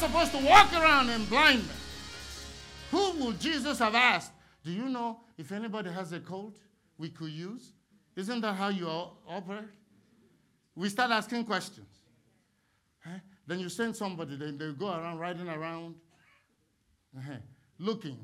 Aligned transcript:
supposed 0.00 0.32
to 0.32 0.38
walk 0.46 0.72
around 0.72 1.10
in 1.10 1.22
blindness. 1.26 1.76
Who 2.90 3.12
would 3.22 3.38
Jesus 3.38 3.78
have 3.80 3.94
asked? 3.94 4.32
Do 4.64 4.72
you 4.72 4.88
know 4.88 5.20
if 5.36 5.52
anybody 5.52 5.90
has 5.90 6.12
a 6.12 6.20
cold 6.20 6.58
we 6.96 7.10
could 7.10 7.30
use? 7.30 7.72
Isn't 8.16 8.40
that 8.40 8.54
how 8.54 8.68
you 8.68 8.88
operate? 9.28 9.68
We 10.74 10.88
start 10.88 11.10
asking 11.10 11.44
questions. 11.44 11.86
Huh? 13.04 13.18
Then 13.46 13.60
you 13.60 13.68
send 13.68 13.94
somebody, 13.94 14.36
then 14.36 14.56
they 14.56 14.72
go 14.72 14.88
around 14.88 15.18
riding 15.18 15.48
around, 15.48 15.96
uh-huh, 17.16 17.36
looking. 17.78 18.18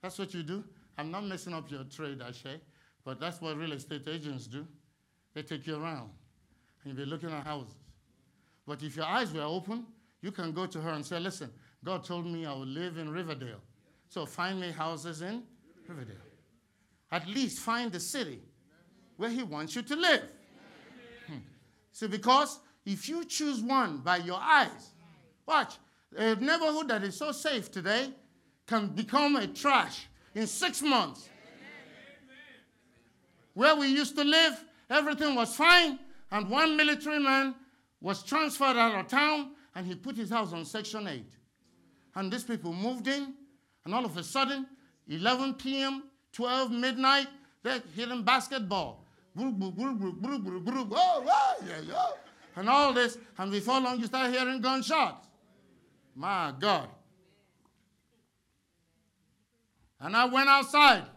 That's 0.00 0.18
what 0.18 0.32
you 0.32 0.42
do. 0.42 0.64
I'm 0.96 1.10
not 1.10 1.24
messing 1.24 1.52
up 1.52 1.70
your 1.70 1.84
trade, 1.84 2.22
Ashe, 2.26 2.58
but 3.04 3.20
that's 3.20 3.40
what 3.42 3.58
real 3.58 3.72
estate 3.72 4.08
agents 4.08 4.46
do. 4.46 4.66
They 5.34 5.42
take 5.42 5.66
you 5.66 5.76
around 5.76 6.10
and 6.82 6.96
you'll 6.96 7.04
be 7.04 7.10
looking 7.10 7.30
at 7.30 7.44
houses. 7.46 7.74
But 8.66 8.82
if 8.82 8.96
your 8.96 9.04
eyes 9.04 9.30
were 9.32 9.42
open, 9.42 9.84
you 10.24 10.32
can 10.32 10.52
go 10.52 10.64
to 10.64 10.80
her 10.80 10.92
and 10.92 11.04
say, 11.04 11.20
Listen, 11.20 11.50
God 11.84 12.02
told 12.02 12.24
me 12.24 12.46
I 12.46 12.52
will 12.52 12.64
live 12.64 12.96
in 12.96 13.10
Riverdale. 13.10 13.60
So 14.08 14.24
find 14.24 14.58
me 14.58 14.70
houses 14.70 15.20
in 15.20 15.42
Riverdale. 15.86 16.16
At 17.12 17.28
least 17.28 17.58
find 17.58 17.92
the 17.92 18.00
city 18.00 18.40
where 19.18 19.28
He 19.28 19.42
wants 19.42 19.76
you 19.76 19.82
to 19.82 19.94
live. 19.94 20.22
Hmm. 21.26 21.34
See, 21.92 22.06
because 22.06 22.58
if 22.86 23.06
you 23.06 23.26
choose 23.26 23.60
one 23.60 23.98
by 23.98 24.16
your 24.16 24.40
eyes, 24.40 24.94
watch, 25.44 25.74
a 26.16 26.36
neighborhood 26.36 26.88
that 26.88 27.02
is 27.02 27.18
so 27.18 27.30
safe 27.30 27.70
today 27.70 28.10
can 28.66 28.86
become 28.88 29.36
a 29.36 29.46
trash 29.46 30.06
in 30.34 30.46
six 30.46 30.80
months. 30.80 31.28
Where 33.52 33.76
we 33.76 33.88
used 33.88 34.16
to 34.16 34.24
live, 34.24 34.64
everything 34.88 35.34
was 35.34 35.54
fine, 35.54 35.98
and 36.32 36.48
one 36.48 36.78
military 36.78 37.20
man 37.20 37.54
was 38.00 38.22
transferred 38.22 38.78
out 38.78 38.94
of 38.94 39.06
town 39.06 39.50
and 39.74 39.86
he 39.86 39.94
put 39.94 40.16
his 40.16 40.30
house 40.30 40.52
on 40.52 40.64
Section 40.64 41.06
8. 41.08 41.24
And 42.14 42.32
these 42.32 42.44
people 42.44 42.72
moved 42.72 43.08
in, 43.08 43.34
and 43.84 43.94
all 43.94 44.04
of 44.04 44.16
a 44.16 44.22
sudden, 44.22 44.66
11 45.08 45.54
p.m., 45.54 46.04
12 46.32 46.70
midnight, 46.70 47.26
they're 47.62 47.82
hitting 47.94 48.22
basketball. 48.22 49.04
And 52.56 52.68
all 52.68 52.92
this, 52.92 53.18
and 53.36 53.50
before 53.50 53.80
long, 53.80 53.98
you 53.98 54.06
start 54.06 54.32
hearing 54.32 54.60
gunshots. 54.60 55.26
My 56.14 56.54
God. 56.58 56.88
And 60.00 60.16
I 60.16 60.24
went 60.26 60.48
outside. 60.48 61.04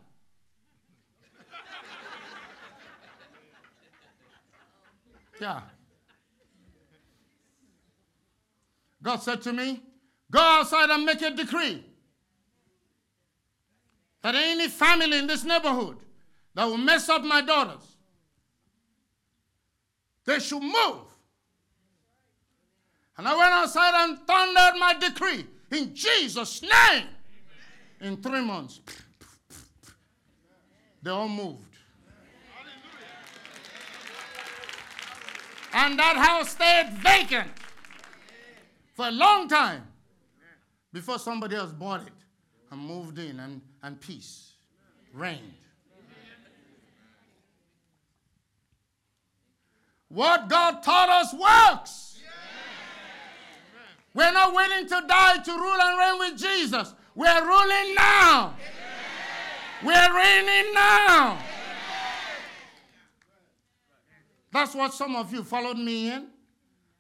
Yeah. 5.39 5.62
God 9.07 9.23
said 9.23 9.41
to 9.44 9.53
me, 9.53 9.81
Go 10.29 10.38
outside 10.38 10.90
and 10.90 11.06
make 11.06 11.22
a 11.22 11.31
decree 11.31 11.81
that 14.22 14.35
any 14.35 14.68
family 14.68 15.18
in 15.18 15.28
this 15.28 15.45
neighborhood 15.45 15.95
that 16.53 16.66
will 16.66 16.75
mess 16.75 17.07
up 17.07 17.23
my 17.23 17.40
daughters, 17.40 17.95
they 20.25 20.40
should 20.40 20.62
move. 20.62 21.06
And 23.18 23.29
I 23.29 23.38
went 23.38 23.53
outside 23.53 23.94
and 24.03 24.19
thundered 24.28 24.78
my 24.78 24.94
decree 25.00 25.45
in 25.72 25.95
Jesus' 25.95 26.62
name. 26.62 27.06
In 28.01 28.18
three 28.18 28.44
months, 28.44 28.81
they 31.01 31.12
all 31.12 31.29
moved. 31.29 31.63
And 35.72 35.97
that 35.97 36.18
house 36.18 36.50
stayed 36.50 36.89
vacant 37.01 37.56
for 38.97 39.08
a 39.08 39.12
long 39.12 39.47
time 39.47 39.84
before 40.91 41.19
somebody 41.19 41.56
else 41.56 41.72
bought 41.72 42.02
it 42.02 42.13
and 42.72 42.81
moved 42.81 43.19
in 43.19 43.40
and, 43.40 43.62
and 43.84 44.02
peace 44.02 44.53
reigned. 45.13 45.53
What 50.09 50.50
God 50.50 50.81
taught 50.81 51.09
us 51.09 51.31
works. 51.31 52.19
We're 54.16 54.31
not 54.31 54.56
waiting 54.56 54.88
to 54.88 55.03
die 55.07 55.38
to 55.44 55.52
rule 55.52 55.80
and 55.80 56.00
reign 56.00 56.31
with 56.31 56.40
Jesus. 56.40 56.96
We're 57.13 57.46
ruling 57.46 57.94
now. 57.94 58.56
We're 59.84 60.18
reigning 60.18 60.74
now. 60.74 61.38
That's 64.52 64.74
what 64.74 64.91
some 64.91 65.16
of 65.16 65.31
you 65.31 65.44
followed 65.44 65.78
me 65.78 66.12
in. 66.12 66.30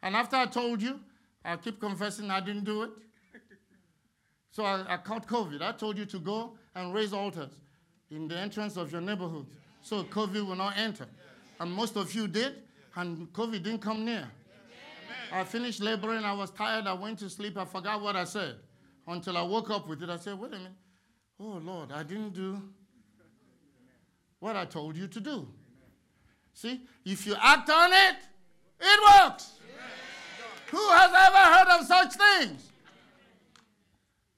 And 0.03 0.15
after 0.15 0.35
I 0.35 0.45
told 0.45 0.79
you, 0.79 0.99
I 1.47 1.55
keep 1.55 1.79
confessing 1.79 2.29
I 2.29 2.41
didn't 2.41 2.65
do 2.65 2.83
it. 2.83 2.89
So 4.51 4.63
I, 4.63 4.95
I 4.95 4.97
caught 4.97 5.27
COVID. 5.27 5.61
I 5.61 5.71
told 5.71 5.97
you 5.97 6.05
to 6.05 6.19
go 6.19 6.57
and 6.75 6.93
raise 6.93 7.13
altars 7.13 7.51
in 8.11 8.27
the 8.27 8.37
entrance 8.37 8.75
of 8.75 8.91
your 8.91 9.01
neighborhood 9.01 9.45
so 9.81 10.03
COVID 10.03 10.45
will 10.45 10.55
not 10.55 10.77
enter. 10.77 11.07
And 11.59 11.71
most 11.71 11.95
of 11.95 12.13
you 12.13 12.27
did, 12.27 12.55
and 12.95 13.31
COVID 13.31 13.63
didn't 13.63 13.79
come 13.79 14.03
near. 14.03 14.27
I 15.31 15.43
finished 15.43 15.81
laboring. 15.81 16.23
I 16.23 16.33
was 16.33 16.51
tired. 16.51 16.85
I 16.85 16.93
went 16.93 17.19
to 17.19 17.29
sleep. 17.29 17.57
I 17.57 17.65
forgot 17.65 18.01
what 18.01 18.15
I 18.15 18.23
said 18.23 18.55
until 19.07 19.37
I 19.37 19.41
woke 19.41 19.69
up 19.69 19.87
with 19.87 20.03
it. 20.03 20.09
I 20.09 20.17
said, 20.17 20.37
wait 20.37 20.53
a 20.53 20.57
minute. 20.57 20.71
Oh, 21.39 21.61
Lord, 21.63 21.91
I 21.91 22.03
didn't 22.03 22.33
do 22.33 22.61
what 24.39 24.55
I 24.55 24.65
told 24.65 24.97
you 24.97 25.07
to 25.07 25.19
do. 25.19 25.47
See, 26.53 26.81
if 27.05 27.25
you 27.25 27.35
act 27.39 27.69
on 27.69 27.93
it, 27.93 28.15
it 28.79 29.21
works. 29.21 29.59
Who 30.69 30.89
has 30.89 31.11
ever 31.13 31.37
heard 31.37 31.79
of 31.79 31.85
such 31.85 32.13
things? 32.13 32.69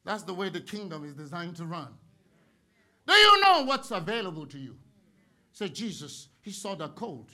That's 0.05 0.23
the 0.23 0.33
way 0.33 0.49
the 0.49 0.61
kingdom 0.61 1.03
is 1.05 1.13
designed 1.13 1.55
to 1.57 1.65
run. 1.65 1.89
Do 3.07 3.13
you 3.13 3.41
know 3.41 3.63
what's 3.63 3.91
available 3.91 4.45
to 4.47 4.57
you? 4.57 4.77
Say, 5.51 5.69
Jesus, 5.69 6.29
he 6.41 6.51
saw 6.51 6.75
the 6.75 6.89
coat. 6.89 7.29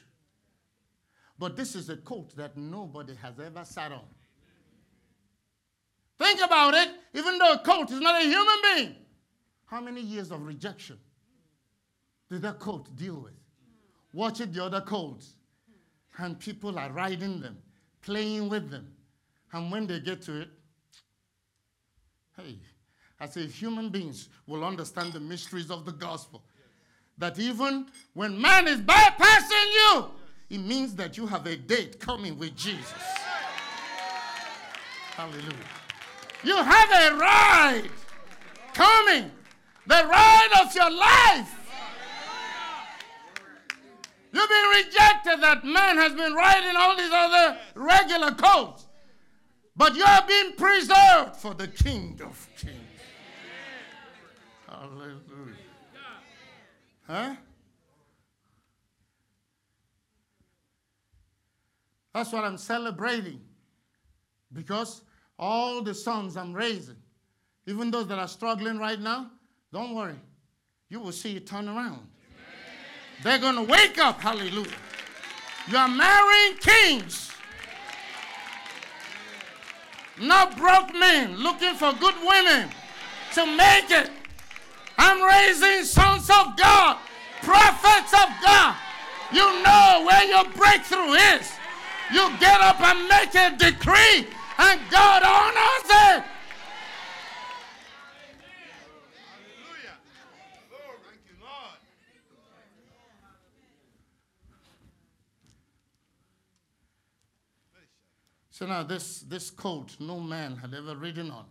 But 1.38 1.58
this 1.58 1.76
is 1.76 1.90
a 1.90 1.98
coat 1.98 2.36
that 2.38 2.56
nobody 2.56 3.14
has 3.16 3.40
ever 3.40 3.66
sat 3.66 3.92
on. 3.92 4.06
Think 6.18 6.42
about 6.42 6.74
it. 6.74 6.90
Even 7.14 7.38
though 7.38 7.54
a 7.54 7.60
coat 7.60 7.92
is 7.92 8.00
not 8.00 8.22
a 8.22 8.26
human 8.26 8.56
being, 8.64 8.96
how 9.66 9.82
many 9.82 10.02
years 10.02 10.32
of 10.32 10.46
rejection 10.46 10.98
did 12.30 12.42
that 12.44 12.60
coat 12.60 12.96
deal 12.96 13.22
with? 13.22 13.34
Watching 14.14 14.52
the 14.54 14.64
other 14.64 14.80
coats, 14.80 15.36
and 16.18 16.40
people 16.40 16.80
are 16.80 16.90
riding 16.92 17.42
them 17.42 17.58
playing 18.06 18.48
with 18.50 18.70
them. 18.70 18.88
And 19.52 19.72
when 19.72 19.88
they 19.88 20.00
get 20.00 20.22
to 20.24 20.42
it, 20.42 20.50
hey, 22.38 22.60
I 23.20 23.26
say 23.26 23.48
human 23.48 23.90
beings 23.90 24.30
will 24.48 24.64
understand 24.64 25.14
the 25.14 25.20
mysteries 25.20 25.72
of 25.72 25.86
the 25.86 25.92
gospel. 25.92 26.44
That 27.18 27.40
even 27.40 27.88
when 28.14 28.40
man 28.40 28.68
is 28.68 28.80
bypassing 28.82 29.74
you, 29.74 30.06
it 30.50 30.60
means 30.60 30.96
that 30.96 31.18
you 31.18 31.26
have 31.26 31.48
a 31.48 31.56
date 31.56 32.00
coming 32.00 32.38
with 32.38 32.56
Jesus. 32.56 32.94
Hallelujah. 35.16 35.54
You 36.44 36.58
have 36.58 36.92
a 36.92 37.18
ride 37.18 37.90
coming, 38.74 39.32
the 39.88 40.06
ride 40.06 40.62
of 40.62 40.76
your 40.76 40.92
life. 40.92 41.66
You've 44.32 44.50
been 44.50 44.64
rejected. 44.76 45.42
That 45.42 45.64
man 45.64 45.98
has 45.98 46.14
been 46.14 46.34
riding 46.34 46.76
all 46.76 46.96
these 46.96 47.12
other 47.12 47.58
regular 47.76 48.32
coats. 48.32 48.88
But 49.76 49.96
you 49.96 50.04
are 50.04 50.26
being 50.28 50.54
preserved 50.54 51.36
for 51.36 51.54
the 51.54 51.68
King 51.68 52.20
of 52.24 52.48
Kings. 52.58 52.76
Hallelujah. 54.68 55.22
Huh? 57.08 57.36
That's 62.14 62.32
what 62.32 62.46
I'm 62.46 62.58
celebrating. 62.58 63.42
Because 64.54 65.02
all 65.38 65.82
the 65.82 65.94
sons 65.94 66.38
I'm 66.38 66.54
raising, 66.54 66.96
even 67.68 67.92
those 67.92 68.08
that 68.08 68.20
are 68.20 68.28
struggling 68.28 68.78
right 68.78 69.00
now, 69.00 69.32
don't 69.74 69.94
worry. 69.94 70.20
You 70.90 71.02
will 71.02 71.12
see 71.12 71.36
it 71.36 71.46
turn 71.46 71.68
around. 71.68 72.08
They're 73.24 73.40
going 73.40 73.56
to 73.56 73.64
wake 73.64 73.98
up. 73.98 74.22
Hallelujah. 74.22 74.72
You 75.68 75.78
are 75.78 75.88
marrying 75.88 76.58
kings, 76.58 77.32
not 80.22 80.56
broke 80.58 80.94
men 80.94 81.38
looking 81.38 81.74
for 81.74 81.92
good 81.94 82.16
women 82.28 82.70
to 83.34 83.46
make 83.46 83.90
it. 83.90 84.12
I'm 84.98 85.22
raising 85.24 85.84
sons 85.84 86.30
of 86.30 86.56
God, 86.56 86.98
prophets 87.42 88.14
of 88.14 88.30
God. 88.44 88.76
You 89.34 89.64
know 89.64 90.04
where 90.06 90.26
your 90.26 90.46
breakthrough 90.52 91.14
is. 91.14 91.52
You 92.14 92.30
get 92.40 92.62
up 92.62 92.80
and 92.80 93.08
make 93.10 93.34
a 93.34 93.58
decree, 93.58 94.28
and 94.60 94.80
God 94.92 95.24
honors 95.24 95.90
it. 95.90 96.24
So 108.56 108.66
now 108.66 108.84
this, 108.84 109.20
this 109.20 109.50
coat 109.50 109.98
no 110.00 110.18
man 110.18 110.56
had 110.56 110.74
ever 110.74 110.96
ridden 110.96 111.30
on. 111.30 111.44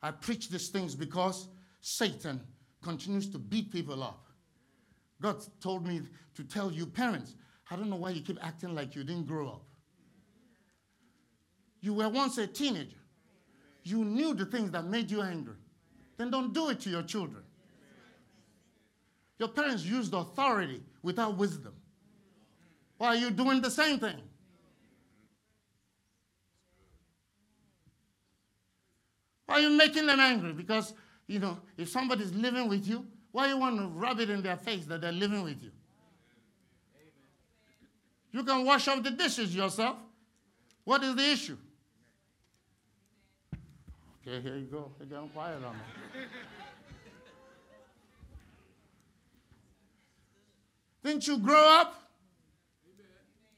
I 0.00 0.10
preach 0.10 0.48
these 0.48 0.70
things 0.70 0.94
because 0.94 1.48
Satan 1.82 2.40
continues 2.82 3.28
to 3.28 3.38
beat 3.38 3.70
people 3.70 4.02
up. 4.02 4.24
God 5.20 5.36
told 5.60 5.86
me 5.86 6.00
to 6.34 6.44
tell 6.44 6.72
you, 6.72 6.86
parents, 6.86 7.34
I 7.70 7.76
don't 7.76 7.90
know 7.90 7.96
why 7.96 8.12
you 8.12 8.22
keep 8.22 8.38
acting 8.42 8.74
like 8.74 8.94
you 8.94 9.04
didn't 9.04 9.26
grow 9.26 9.48
up. 9.48 9.64
You 11.82 11.92
were 11.92 12.08
once 12.08 12.38
a 12.38 12.46
teenager. 12.46 12.96
You 13.82 14.02
knew 14.02 14.32
the 14.32 14.46
things 14.46 14.70
that 14.70 14.86
made 14.86 15.10
you 15.10 15.20
angry. 15.20 15.56
Then 16.16 16.30
don't 16.30 16.54
do 16.54 16.70
it 16.70 16.80
to 16.80 16.88
your 16.88 17.02
children. 17.02 17.42
Your 19.38 19.50
parents 19.50 19.84
used 19.84 20.14
authority 20.14 20.82
without 21.02 21.36
wisdom. 21.36 21.74
Why 23.02 23.08
are 23.08 23.16
you 23.16 23.32
doing 23.32 23.60
the 23.60 23.68
same 23.68 23.98
thing? 23.98 24.14
Why 29.44 29.56
are 29.56 29.60
you 29.60 29.70
making 29.70 30.06
them 30.06 30.20
angry? 30.20 30.52
Because, 30.52 30.94
you 31.26 31.40
know, 31.40 31.58
if 31.76 31.88
somebody's 31.88 32.32
living 32.32 32.68
with 32.68 32.86
you, 32.86 33.04
why 33.32 33.48
you 33.48 33.56
want 33.56 33.76
to 33.80 33.88
rub 33.88 34.20
it 34.20 34.30
in 34.30 34.40
their 34.40 34.56
face 34.56 34.84
that 34.84 35.00
they're 35.00 35.10
living 35.10 35.42
with 35.42 35.60
you? 35.60 35.72
You 38.30 38.44
can 38.44 38.64
wash 38.64 38.86
up 38.86 39.02
the 39.02 39.10
dishes 39.10 39.52
yourself. 39.52 39.96
What 40.84 41.02
is 41.02 41.16
the 41.16 41.28
issue? 41.28 41.56
Okay, 44.24 44.40
here 44.42 44.58
you 44.58 44.66
go. 44.66 44.92
They're 45.00 45.08
getting 45.08 45.28
quiet 45.30 45.56
on 45.56 45.72
me. 45.72 46.22
Didn't 51.02 51.26
you 51.26 51.38
grow 51.38 51.80
up? 51.80 52.01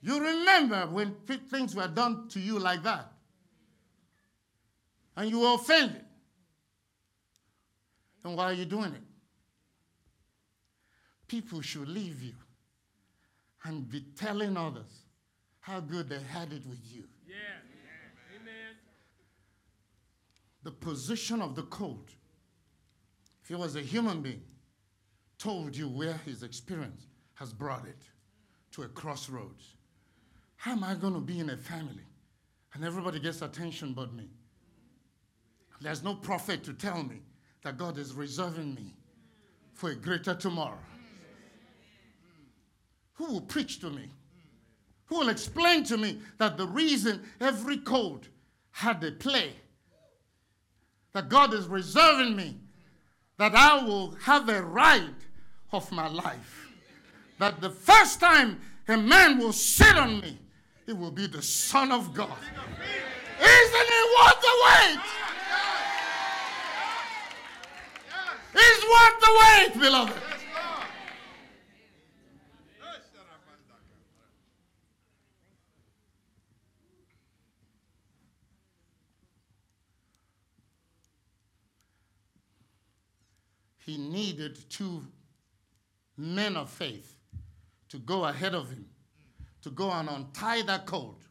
You 0.04 0.20
remember 0.20 0.86
when 0.90 1.14
things 1.50 1.74
were 1.74 1.88
done 1.88 2.28
to 2.28 2.38
you 2.38 2.58
like 2.58 2.82
that. 2.82 3.10
And 5.16 5.30
you 5.30 5.40
were 5.40 5.54
offended. 5.54 6.04
And 8.22 8.36
why 8.36 8.44
are 8.44 8.52
you 8.52 8.66
doing 8.66 8.92
it? 8.92 9.02
People 11.26 11.62
should 11.62 11.88
leave 11.88 12.22
you 12.22 12.34
and 13.64 13.88
be 13.88 14.04
telling 14.14 14.58
others 14.58 15.06
how 15.60 15.80
good 15.80 16.10
they 16.10 16.20
had 16.20 16.52
it 16.52 16.66
with 16.66 16.80
you. 16.84 17.04
Yeah. 17.26 17.34
Amen. 18.36 18.76
The 20.64 20.70
position 20.70 21.40
of 21.40 21.54
the 21.54 21.62
coat, 21.62 22.10
if 23.42 23.48
he 23.48 23.54
was 23.54 23.74
a 23.74 23.80
human 23.80 24.20
being, 24.20 24.42
told 25.38 25.74
you 25.74 25.88
where 25.88 26.20
his 26.26 26.42
experience 26.42 27.06
has 27.36 27.54
brought 27.54 27.86
it 27.86 28.02
to 28.72 28.82
a 28.82 28.88
crossroads. 28.88 29.76
How 30.56 30.72
am 30.72 30.84
I 30.84 30.94
going 30.94 31.14
to 31.14 31.20
be 31.20 31.40
in 31.40 31.50
a 31.50 31.56
family 31.56 32.04
and 32.72 32.84
everybody 32.84 33.20
gets 33.20 33.42
attention 33.42 33.92
but 33.92 34.12
me? 34.14 34.28
There's 35.80 36.02
no 36.02 36.14
prophet 36.14 36.64
to 36.64 36.72
tell 36.72 37.02
me 37.02 37.20
that 37.62 37.76
God 37.76 37.98
is 37.98 38.14
reserving 38.14 38.74
me 38.74 38.94
for 39.74 39.90
a 39.90 39.94
greater 39.94 40.34
tomorrow. 40.34 40.78
Who 43.14 43.26
will 43.26 43.40
preach 43.42 43.80
to 43.80 43.90
me? 43.90 44.08
Who 45.06 45.18
will 45.18 45.28
explain 45.28 45.84
to 45.84 45.96
me 45.96 46.20
that 46.38 46.56
the 46.56 46.66
reason 46.66 47.22
every 47.40 47.78
code 47.78 48.28
had 48.70 49.04
a 49.04 49.12
play, 49.12 49.52
that 51.12 51.28
God 51.28 51.52
is 51.54 51.66
reserving 51.66 52.34
me, 52.34 52.56
that 53.38 53.54
I 53.54 53.84
will 53.84 54.12
have 54.22 54.48
a 54.48 54.62
ride 54.62 55.14
of 55.72 55.90
my 55.92 56.08
life, 56.08 56.68
that 57.38 57.60
the 57.60 57.70
first 57.70 58.20
time 58.20 58.60
a 58.88 58.96
man 58.96 59.38
will 59.38 59.52
sit 59.52 59.96
on 59.96 60.20
me, 60.20 60.38
it 60.86 60.96
will 60.96 61.10
be 61.10 61.26
the 61.26 61.42
Son 61.42 61.92
of 61.92 62.14
God. 62.14 62.38
Isn't 63.40 63.88
it 63.90 64.06
worth 64.18 64.40
the 64.40 64.54
wait? 64.64 65.00
It's 68.54 68.84
worth 68.84 69.20
the 69.20 69.32
wait, 69.40 69.80
beloved. 69.80 70.34
he 83.84 83.98
needed 83.98 84.58
two 84.70 85.04
men 86.16 86.56
of 86.56 86.70
faith 86.70 87.18
to 87.90 87.98
go 87.98 88.24
ahead 88.24 88.54
of 88.54 88.70
him, 88.70 88.86
to 89.64 89.70
go 89.70 89.90
and 89.90 90.10
untie 90.10 90.60
that 90.60 90.84
colt. 90.84 91.22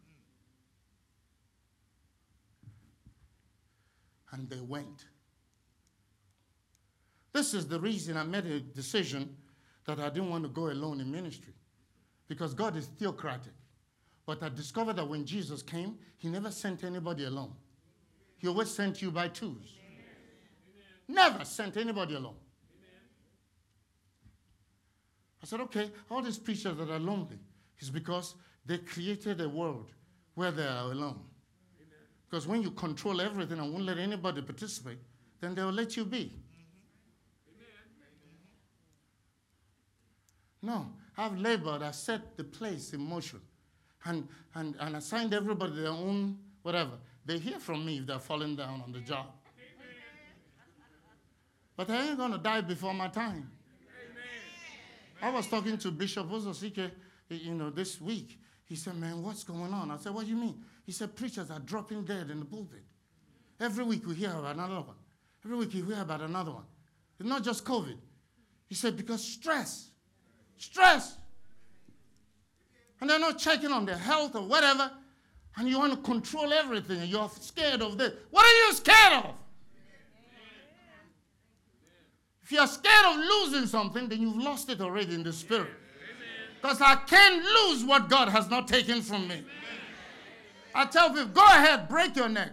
And 4.31 4.49
they 4.49 4.59
went. 4.59 5.05
This 7.31 7.53
is 7.53 7.67
the 7.67 7.79
reason 7.79 8.17
I 8.17 8.23
made 8.23 8.47
a 8.47 8.59
decision 8.59 9.37
that 9.85 9.99
I 9.99 10.09
didn't 10.09 10.31
want 10.31 10.45
to 10.45 10.49
go 10.49 10.71
alone 10.71 10.99
in 10.99 11.11
ministry. 11.11 11.53
Because 12.27 12.55
God 12.55 12.75
is 12.75 12.87
theocratic. 12.87 13.53
But 14.25 14.41
I 14.41 14.49
discovered 14.49 14.95
that 14.95 15.07
when 15.07 15.25
Jesus 15.25 15.61
came, 15.61 15.99
he 16.17 16.27
never 16.27 16.49
sent 16.49 16.83
anybody 16.83 17.25
alone. 17.25 17.53
He 18.39 18.47
always 18.47 18.71
sent 18.71 18.99
you 18.99 19.11
by 19.11 19.27
twos. 19.27 19.75
Never 21.07 21.45
sent 21.45 21.77
anybody 21.77 22.15
alone. 22.15 22.37
I 25.43 25.45
said, 25.45 25.59
okay, 25.61 25.91
all 26.09 26.23
these 26.23 26.39
preachers 26.39 26.75
that 26.77 26.89
are 26.89 26.99
lonely 26.99 27.37
is 27.83 27.89
because 27.89 28.35
they 28.65 28.77
created 28.77 29.41
a 29.41 29.49
world 29.49 29.91
where 30.35 30.51
they 30.51 30.65
are 30.65 30.91
alone. 30.91 31.19
Because 32.29 32.47
when 32.47 32.63
you 32.63 32.71
control 32.71 33.21
everything 33.21 33.59
and 33.59 33.71
won't 33.71 33.85
let 33.85 33.97
anybody 33.97 34.41
participate, 34.41 34.97
then 35.39 35.53
they'll 35.53 35.69
let 35.69 35.95
you 35.95 36.05
be. 36.05 36.33
No, 40.61 40.87
I've 41.17 41.37
labored, 41.37 41.83
I 41.83 41.91
set 41.91 42.37
the 42.37 42.43
place 42.45 42.93
in 42.93 43.01
motion 43.01 43.41
and, 44.05 44.27
and, 44.55 44.75
and 44.79 44.95
assigned 44.95 45.33
everybody 45.33 45.75
their 45.75 45.89
own 45.89 46.37
whatever. 46.61 46.93
They 47.25 47.37
hear 47.37 47.59
from 47.59 47.85
me 47.85 47.99
if 47.99 48.07
they're 48.07 48.19
falling 48.19 48.55
down 48.55 48.81
on 48.81 48.93
the 48.93 49.01
job. 49.01 49.27
But 51.75 51.89
I 51.89 52.07
ain't 52.07 52.17
going 52.17 52.31
to 52.31 52.37
die 52.37 52.61
before 52.61 52.93
my 52.93 53.09
time. 53.09 53.51
I 55.21 55.29
was 55.29 55.47
talking 55.47 55.77
to 55.77 55.91
Bishop 55.91 56.29
Ososike, 56.29 56.91
you 57.35 57.53
know, 57.53 57.69
this 57.69 57.99
week. 57.99 58.39
He 58.65 58.75
said, 58.75 58.95
man, 58.95 59.21
what's 59.21 59.43
going 59.43 59.73
on? 59.73 59.91
I 59.91 59.97
said, 59.97 60.13
what 60.13 60.25
do 60.25 60.31
you 60.31 60.37
mean? 60.37 60.63
He 60.85 60.91
said, 60.91 61.15
preachers 61.15 61.51
are 61.51 61.59
dropping 61.59 62.05
dead 62.05 62.29
in 62.29 62.39
the 62.39 62.45
pulpit. 62.45 62.83
Every 63.59 63.83
week 63.83 64.05
we 64.07 64.15
hear 64.15 64.31
about 64.31 64.55
another 64.55 64.75
one. 64.81 64.95
Every 65.45 65.57
week 65.57 65.73
we 65.73 65.81
hear 65.81 66.01
about 66.01 66.21
another 66.21 66.51
one. 66.51 66.63
It's 67.19 67.27
not 67.27 67.43
just 67.43 67.65
COVID. 67.65 67.97
He 68.67 68.75
said, 68.75 68.97
because 68.97 69.23
stress. 69.23 69.89
Stress. 70.57 71.17
And 72.99 73.09
they're 73.09 73.19
not 73.19 73.37
checking 73.37 73.71
on 73.71 73.85
their 73.85 73.97
health 73.97 74.35
or 74.35 74.47
whatever. 74.47 74.91
And 75.57 75.67
you 75.67 75.77
want 75.77 75.93
to 75.93 75.99
control 75.99 76.51
everything 76.51 76.99
and 77.01 77.09
you're 77.09 77.29
scared 77.39 77.81
of 77.81 77.97
this. 77.97 78.13
What 78.31 78.45
are 78.45 78.67
you 78.67 78.73
scared 78.73 79.25
of? 79.25 79.35
If 82.41 82.51
you're 82.51 82.67
scared 82.67 83.05
of 83.05 83.17
losing 83.17 83.67
something, 83.67 84.09
then 84.09 84.21
you've 84.21 84.37
lost 84.37 84.69
it 84.69 84.81
already 84.81 85.13
in 85.13 85.23
the 85.23 85.31
spirit. 85.31 85.71
Because 86.63 86.79
I 86.79 86.95
can't 86.95 87.43
lose 87.43 87.83
what 87.83 88.07
God 88.07 88.29
has 88.29 88.49
not 88.49 88.69
taken 88.69 89.01
from 89.01 89.27
me. 89.27 89.43
I 90.73 90.85
tell 90.85 91.09
people, 91.09 91.25
go 91.25 91.43
ahead, 91.43 91.89
break 91.89 92.15
your 92.15 92.29
neck. 92.29 92.51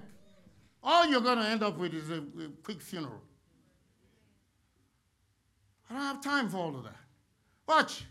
All 0.82 1.06
you're 1.06 1.20
going 1.20 1.38
to 1.38 1.44
end 1.44 1.62
up 1.62 1.78
with 1.78 1.94
is 1.94 2.10
a, 2.10 2.16
a 2.16 2.48
quick 2.64 2.80
funeral. 2.80 3.22
I 5.88 5.94
don't 5.94 6.02
have 6.02 6.20
time 6.24 6.48
for 6.48 6.56
all 6.56 6.76
of 6.76 6.82
that. 6.82 6.96
Watch. 7.68 8.04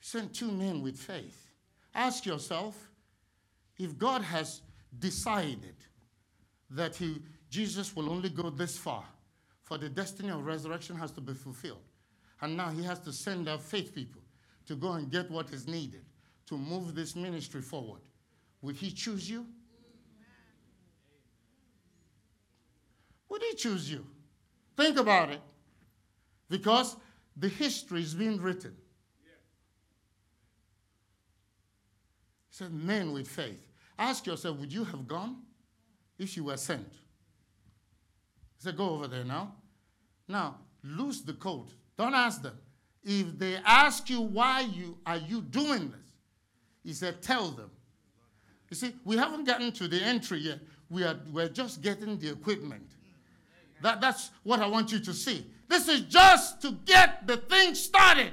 Send 0.00 0.34
two 0.34 0.50
men 0.50 0.82
with 0.82 0.98
faith. 0.98 1.52
Ask 1.94 2.26
yourself 2.26 2.90
if 3.78 3.96
God 3.96 4.22
has 4.22 4.62
decided 4.98 5.76
that 6.70 6.96
he, 6.96 7.22
Jesus 7.50 7.94
will 7.94 8.10
only 8.10 8.30
go 8.30 8.50
this 8.50 8.76
far, 8.76 9.04
for 9.62 9.78
the 9.78 9.88
destiny 9.88 10.30
of 10.30 10.44
resurrection 10.44 10.96
has 10.96 11.12
to 11.12 11.20
be 11.20 11.34
fulfilled. 11.34 11.86
And 12.40 12.56
now 12.56 12.70
he 12.70 12.82
has 12.82 12.98
to 13.00 13.12
send 13.12 13.48
out 13.48 13.62
faith 13.62 13.94
people 13.94 14.22
to 14.66 14.74
go 14.74 14.92
and 14.92 15.10
get 15.10 15.30
what 15.30 15.50
is 15.50 15.66
needed 15.66 16.04
to 16.46 16.56
move 16.56 16.94
this 16.94 17.16
ministry 17.16 17.62
forward. 17.62 18.00
Would 18.62 18.76
he 18.76 18.90
choose 18.90 19.28
you? 19.28 19.46
Would 23.28 23.42
he 23.42 23.54
choose 23.56 23.90
you? 23.90 24.06
Think 24.76 24.98
about 24.98 25.30
it. 25.30 25.40
Because 26.48 26.96
the 27.36 27.48
history 27.48 28.00
is 28.00 28.14
being 28.14 28.40
written. 28.40 28.74
He 32.48 32.56
said, 32.56 32.72
Men 32.72 33.12
with 33.12 33.26
faith. 33.26 33.66
Ask 33.98 34.26
yourself, 34.26 34.58
would 34.58 34.72
you 34.72 34.84
have 34.84 35.06
gone 35.08 35.38
if 36.18 36.36
you 36.36 36.44
were 36.44 36.56
sent? 36.56 36.92
He 38.56 38.62
said, 38.62 38.76
Go 38.76 38.90
over 38.90 39.08
there 39.08 39.24
now. 39.24 39.54
Now, 40.28 40.58
loose 40.82 41.22
the 41.22 41.32
coat. 41.32 41.70
Don't 41.96 42.14
ask 42.14 42.42
them. 42.42 42.58
If 43.04 43.38
they 43.38 43.56
ask 43.64 44.08
you 44.08 44.20
why 44.20 44.60
you 44.60 44.96
are 45.04 45.18
you 45.18 45.42
doing 45.42 45.90
this, 45.90 46.10
He 46.82 46.92
said, 46.92 47.22
Tell 47.22 47.50
them. 47.50 47.70
You 48.70 48.76
see, 48.76 48.94
we 49.04 49.16
haven't 49.16 49.44
gotten 49.44 49.72
to 49.72 49.88
the 49.88 50.02
entry 50.02 50.38
yet. 50.38 50.58
We 50.90 51.04
are, 51.04 51.16
we're 51.32 51.48
just 51.48 51.82
getting 51.82 52.18
the 52.18 52.30
equipment. 52.30 52.90
That, 53.82 54.00
that's 54.00 54.30
what 54.42 54.60
I 54.60 54.66
want 54.66 54.90
you 54.90 54.98
to 55.00 55.12
see. 55.12 55.46
This 55.68 55.88
is 55.88 56.00
just 56.02 56.62
to 56.62 56.72
get 56.84 57.26
the 57.26 57.36
thing 57.36 57.74
started. 57.74 58.32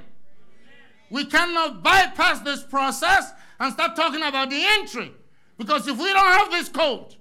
We 1.10 1.26
cannot 1.26 1.84
bypass 1.84 2.40
this 2.40 2.64
process 2.64 3.34
and 3.60 3.74
start 3.74 3.96
talking 3.96 4.24
about 4.24 4.50
the 4.50 4.64
entry. 4.66 5.12
Because 5.58 5.88
if 5.88 5.98
we 5.98 6.12
don't 6.12 6.34
have 6.34 6.50
this 6.50 6.70
code, 6.70 7.16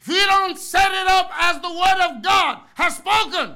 if 0.00 0.08
we 0.08 0.18
don't 0.24 0.58
set 0.58 0.90
it 0.90 1.06
up 1.06 1.30
as 1.40 1.60
the 1.60 1.68
Word 1.68 2.10
of 2.10 2.22
God 2.22 2.60
has 2.74 2.96
spoken, 2.96 3.54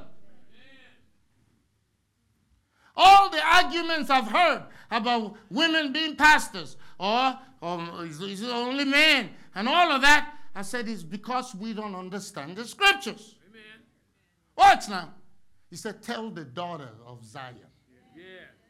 all 2.97 3.31
the 3.31 3.43
arguments 3.45 4.11
I've 4.11 4.29
heard 4.29 4.63
about 4.91 5.37
women 5.51 5.93
being 5.93 6.17
pastors 6.17 6.77
or 6.99 7.39
um, 7.63 7.91
is 8.21 8.43
only 8.45 8.85
men 8.85 9.31
and 9.55 9.69
all 9.69 9.93
of 9.93 10.03
that, 10.03 10.35
I 10.55 10.63
said 10.63 10.89
it's 10.89 11.03
because 11.03 11.55
we 11.55 11.73
don't 11.73 11.95
understand 11.95 12.57
the 12.57 12.65
scriptures. 12.65 13.37
Amen. 13.49 13.63
Watch 14.57 14.89
now. 14.89 15.15
He 15.71 15.77
said, 15.77 16.03
Tell 16.03 16.31
the 16.31 16.45
daughter 16.45 16.91
of 17.07 17.25
Zion, 17.25 17.57
yeah. 18.17 18.23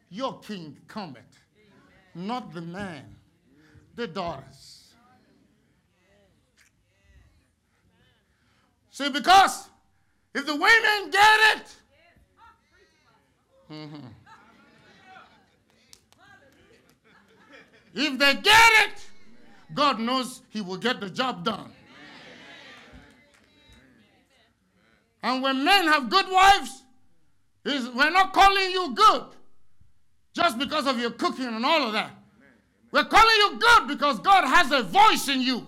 your 0.09 0.41
king 0.41 0.79
cometh, 0.89 1.19
Amen. 2.15 2.27
not 2.27 2.55
the 2.55 2.63
man, 2.63 3.17
the 3.95 4.07
daughters. 4.07 4.93
See, 8.91 9.11
because 9.11 9.69
if 10.35 10.47
the 10.47 10.55
women 10.55 11.11
get 11.11 11.57
it, 11.57 11.77
mm-hmm. 13.75 14.07
if 17.95 18.19
they 18.19 18.35
get 18.35 18.73
it, 18.85 19.07
God 19.75 20.01
knows 20.01 20.43
He 20.51 20.61
will 20.61 20.77
get 20.77 21.01
the 21.01 21.11
job 21.11 21.45
done. 21.45 21.71
And 25.23 25.43
when 25.43 25.65
men 25.65 25.87
have 25.87 26.11
good 26.11 26.27
wives, 26.31 26.83
we're 27.65 28.11
not 28.11 28.33
calling 28.35 28.71
you 28.71 28.95
good 28.95 29.25
just 30.35 30.59
because 30.59 30.87
of 30.87 30.99
your 30.99 31.13
cooking 31.13 31.47
and 31.47 31.65
all 31.65 31.87
of 31.87 31.93
that. 31.95 32.11
We're 32.93 33.05
calling 33.05 33.37
you 33.39 33.59
good 33.59 33.89
because 33.89 34.19
God 34.21 34.45
has 34.45 34.71
a 34.71 34.83
voice 34.83 35.29
in 35.29 35.41
you. 35.41 35.67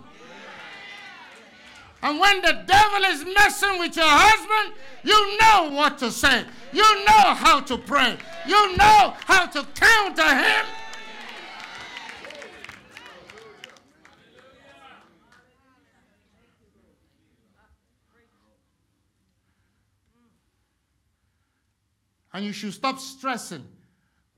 And 2.07 2.21
when 2.21 2.41
the 2.41 2.63
devil 2.69 3.03
is 3.03 3.25
messing 3.35 3.81
with 3.81 3.97
your 3.97 4.05
husband, 4.07 4.77
you 5.03 5.39
know 5.39 5.71
what 5.77 5.99
to 5.99 6.13
say. 6.13 6.45
You 6.73 7.05
know 7.05 7.35
how 7.35 7.59
to 7.63 7.77
pray. 7.77 8.17
You 8.47 8.77
know 8.77 9.15
how 9.25 9.47
to 9.47 9.67
counter 9.75 10.37
him. 10.37 10.67
And 22.33 22.45
you 22.45 22.53
should 22.53 22.73
stop 22.73 23.01
stressing 23.01 23.67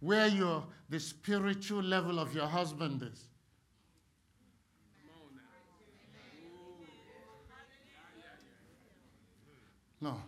where 0.00 0.28
your 0.28 0.64
the 0.88 0.98
spiritual 0.98 1.82
level 1.82 2.18
of 2.18 2.34
your 2.34 2.46
husband 2.46 3.02
is. 3.02 3.28
No. 10.00 10.20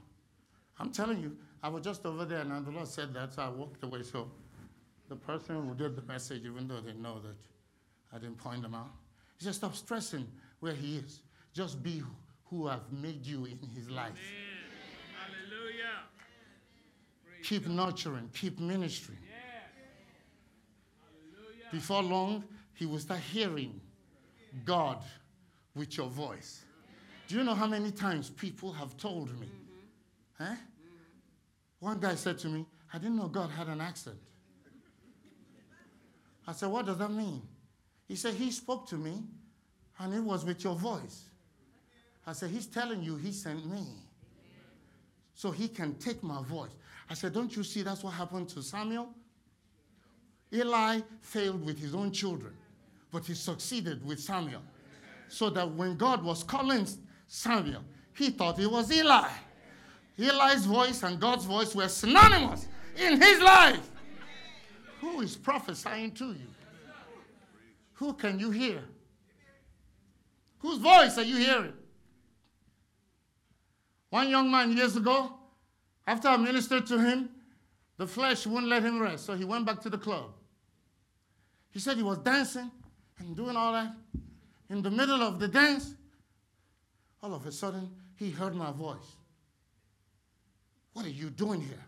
I'm 0.79 0.91
telling 0.91 1.23
you, 1.23 1.37
I 1.63 1.69
was 1.69 1.85
just 1.85 2.07
over 2.07 2.25
there 2.25 2.41
and 2.41 2.67
the 2.67 2.71
Lord 2.71 2.89
said 2.89 3.13
that, 3.15 3.35
so 3.35 3.43
I 3.43 3.49
walked 3.49 3.85
away. 3.85 4.03
So 4.03 4.31
the 5.09 5.17
person 5.17 5.69
who 5.69 5.75
did 5.75 5.97
the 5.97 6.03
message, 6.03 6.45
even 6.45 6.67
though 6.69 6.81
they 6.81 6.95
know 6.95 7.21
that 7.21 7.37
I 8.13 8.19
didn't 8.19 8.39
point 8.39 8.63
them 8.63 8.75
out, 8.75 8.91
he 9.39 9.45
said, 9.45 9.55
Stop 9.55 9.75
stressing 9.77 10.27
where 10.61 10.73
he 10.75 10.97
is. 10.97 11.21
Just 11.53 11.83
be 11.83 12.03
who 12.47 12.69
I've 12.69 12.91
made 12.93 13.27
you 13.27 13.45
in 13.45 13.59
his 13.75 13.91
life. 13.91 14.13
Amen. 14.13 14.61
Keep 17.43 17.67
nurturing, 17.69 18.31
keep 18.35 18.61
ministering. 18.61 19.19
Before 21.73 22.03
long, 22.03 22.45
he 22.75 22.87
will 22.87 22.99
start 22.99 23.21
hearing 23.21 23.81
God 24.65 25.03
with 25.75 25.97
your 25.97 26.09
voice. 26.09 26.65
Do 27.31 27.37
you 27.37 27.45
know 27.45 27.55
how 27.55 27.69
many 27.69 27.93
times 27.93 28.29
people 28.29 28.73
have 28.73 28.97
told 28.97 29.29
me? 29.39 29.47
Mm-hmm. 30.41 30.53
Eh? 30.53 30.57
One 31.79 32.01
guy 32.01 32.17
said 32.17 32.39
to 32.39 32.49
me, 32.49 32.67
I 32.93 32.99
didn't 32.99 33.15
know 33.15 33.29
God 33.29 33.51
had 33.51 33.69
an 33.69 33.81
accent. 33.81 34.17
I 36.45 36.51
said, 36.51 36.71
What 36.71 36.87
does 36.87 36.99
that 36.99 37.13
mean? 37.13 37.41
He 38.09 38.17
said, 38.17 38.35
He 38.35 38.51
spoke 38.51 38.89
to 38.89 38.97
me 38.97 39.23
and 40.01 40.13
it 40.13 40.19
was 40.25 40.45
with 40.45 40.65
your 40.65 40.75
voice. 40.75 41.27
I 42.27 42.33
said, 42.33 42.51
He's 42.51 42.67
telling 42.67 43.01
you 43.01 43.15
He 43.15 43.31
sent 43.31 43.65
me. 43.65 43.87
So 45.33 45.53
He 45.53 45.69
can 45.69 45.95
take 46.01 46.25
my 46.25 46.43
voice. 46.43 46.73
I 47.09 47.15
said, 47.15 47.33
Don't 47.33 47.55
you 47.55 47.63
see 47.63 47.83
that's 47.83 48.03
what 48.03 48.11
happened 48.11 48.49
to 48.49 48.61
Samuel? 48.61 49.09
Eli 50.53 50.99
failed 51.21 51.65
with 51.65 51.79
his 51.79 51.95
own 51.95 52.11
children, 52.11 52.55
but 53.13 53.25
he 53.25 53.35
succeeded 53.35 54.05
with 54.05 54.19
Samuel. 54.19 54.63
So 55.29 55.49
that 55.51 55.71
when 55.71 55.97
God 55.97 56.25
was 56.25 56.43
calling 56.43 56.89
Samuel, 57.33 57.85
he 58.13 58.31
thought 58.31 58.59
it 58.59 58.69
was 58.69 58.91
Eli. 58.91 59.29
Eli's 60.19 60.67
voice 60.67 61.05
and 61.05 61.21
God's 61.21 61.45
voice 61.45 61.77
were 61.77 61.87
synonymous 61.87 62.67
in 62.97 63.23
his 63.23 63.41
life. 63.41 63.89
Who 65.01 65.21
is 65.21 65.37
prophesying 65.37 66.11
to 66.15 66.33
you? 66.33 66.49
Who 67.95 68.15
can 68.15 68.41
you 68.41 68.51
hear? 68.51 68.83
Whose 70.59 70.79
voice 70.79 71.19
are 71.19 71.23
you 71.23 71.37
hearing? 71.37 71.73
One 74.09 74.29
young 74.29 74.51
man 74.51 74.77
years 74.77 74.97
ago 74.97 75.33
after 76.09 76.27
I 76.27 76.37
ministered 76.37 76.85
to 76.89 76.99
him, 76.99 77.31
the 77.97 78.09
flesh 78.09 78.45
wouldn't 78.45 78.67
let 78.67 78.83
him 78.83 79.01
rest, 79.01 79.25
so 79.25 79.37
he 79.37 79.45
went 79.45 79.67
back 79.67 79.81
to 79.83 79.89
the 79.89 79.99
club. 79.99 80.33
He 81.71 81.79
said 81.79 81.97
he 81.97 82.03
was 82.03 82.19
dancing 82.19 82.73
and 83.21 83.37
doing 83.37 83.55
all 83.55 83.73
that. 83.73 83.95
In 84.69 84.83
the 84.83 84.91
middle 84.91 85.23
of 85.23 85.39
the 85.39 85.47
dance, 85.47 85.95
all 87.23 87.35
of 87.35 87.47
a 87.47 87.53
sudden, 87.53 87.91
he 88.17 88.31
heard 88.31 88.55
my 88.55 88.73
voice. 88.73 89.17
What 90.93 91.05
are 91.07 91.11
you 91.11 91.31
doing 91.31 91.61
here? 91.61 91.85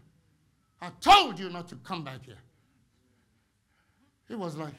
I 0.80 0.90
told 1.00 1.38
you 1.38 1.48
not 1.48 1.68
to 1.68 1.76
come 1.76 2.04
back 2.04 2.24
here. 2.24 2.38
He 4.28 4.34
was 4.34 4.56
like, 4.56 4.74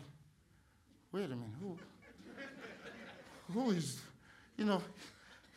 wait 1.12 1.25
a 1.25 1.29
minute, 1.29 1.45
who, 1.60 1.77
who 3.51 3.72
is, 3.72 4.00
you 4.57 4.65
know, 4.65 4.81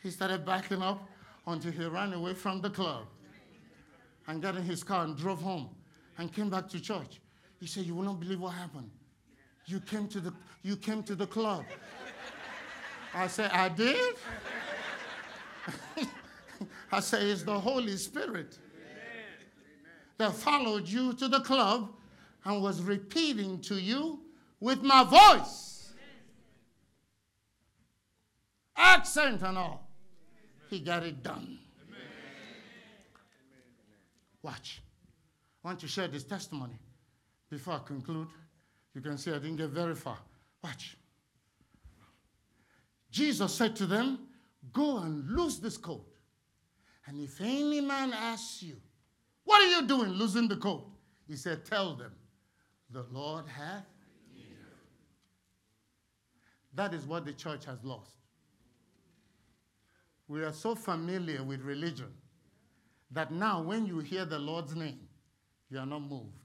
he 0.03 0.11
started 0.11 0.45
backing 0.45 0.81
up 0.81 1.07
until 1.45 1.71
he 1.71 1.85
ran 1.85 2.13
away 2.13 2.33
from 2.33 2.61
the 2.61 2.69
club 2.69 3.05
and 4.27 4.41
got 4.41 4.55
in 4.55 4.63
his 4.63 4.83
car 4.83 5.05
and 5.05 5.17
drove 5.17 5.41
home 5.41 5.69
and 6.17 6.33
came 6.33 6.49
back 6.49 6.69
to 6.69 6.79
church. 6.79 7.19
He 7.59 7.65
said, 7.65 7.85
You 7.85 7.95
will 7.95 8.03
not 8.03 8.19
believe 8.19 8.39
what 8.39 8.53
happened. 8.53 8.91
You 9.65 9.79
came 9.79 10.07
to 10.09 10.19
the, 10.19 10.33
you 10.63 10.75
came 10.75 11.03
to 11.03 11.15
the 11.15 11.27
club. 11.27 11.65
I 13.13 13.27
said, 13.27 13.51
I 13.51 13.69
did? 13.69 14.15
I 16.91 16.99
say 16.99 17.29
It's 17.29 17.43
the 17.43 17.59
Holy 17.59 17.97
Spirit 17.97 18.57
that 20.17 20.33
followed 20.33 20.87
you 20.87 21.13
to 21.13 21.27
the 21.27 21.41
club 21.41 21.91
and 22.43 22.61
was 22.61 22.81
repeating 22.81 23.59
to 23.61 23.75
you 23.75 24.21
with 24.59 24.81
my 24.81 25.03
voice. 25.03 25.91
Accent 28.75 29.41
and 29.41 29.57
all. 29.57 29.89
He 30.69 30.79
got 30.79 31.03
it 31.03 31.23
done. 31.23 31.59
Watch. 34.41 34.81
I 35.63 35.67
want 35.67 35.79
to 35.81 35.87
share 35.87 36.07
this 36.07 36.23
testimony 36.23 36.79
before 37.49 37.73
I 37.73 37.79
conclude. 37.79 38.27
You 38.93 39.01
can 39.01 39.17
see 39.17 39.31
I 39.31 39.35
didn't 39.35 39.57
get 39.57 39.69
very 39.69 39.95
far. 39.95 40.17
Watch. 40.63 40.97
Jesus 43.11 43.53
said 43.53 43.75
to 43.77 43.85
them, 43.85 44.26
Go 44.73 44.99
and 44.99 45.29
lose 45.29 45.59
this 45.59 45.77
coat. 45.77 46.05
And 47.05 47.19
if 47.21 47.39
any 47.41 47.81
man 47.81 48.13
asks 48.13 48.63
you, 48.63 48.77
What 49.43 49.61
are 49.61 49.67
you 49.67 49.87
doing 49.87 50.09
losing 50.11 50.47
the 50.47 50.57
coat? 50.57 50.87
He 51.27 51.35
said, 51.35 51.65
Tell 51.65 51.95
them, 51.95 52.11
the 52.91 53.05
Lord 53.11 53.45
hath 53.47 53.85
That 56.77 56.93
is 56.93 57.07
what 57.07 57.25
the 57.25 57.33
church 57.33 57.65
has 57.65 57.83
lost. 57.83 58.11
We 60.27 60.43
are 60.43 60.53
so 60.53 60.75
familiar 60.75 61.43
with 61.43 61.61
religion 61.61 62.13
that 63.09 63.31
now 63.31 63.63
when 63.63 63.87
you 63.87 63.97
hear 63.99 64.25
the 64.25 64.37
Lord's 64.37 64.75
name, 64.75 64.99
you 65.71 65.79
are 65.79 65.87
not 65.87 66.01
moved. 66.01 66.37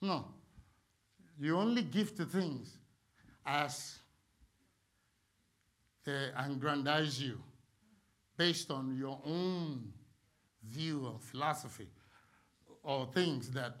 No. 0.00 0.26
You 1.40 1.56
only 1.56 1.82
give 1.82 2.14
to 2.16 2.24
things 2.24 2.76
as 3.44 3.98
Uh, 6.08 6.30
aggrandize 6.38 7.20
you 7.20 7.38
based 8.38 8.70
on 8.70 8.96
your 8.96 9.20
own 9.26 9.92
view 10.66 11.06
of 11.06 11.20
philosophy. 11.22 11.88
or 12.82 13.06
things 13.12 13.50
that, 13.50 13.76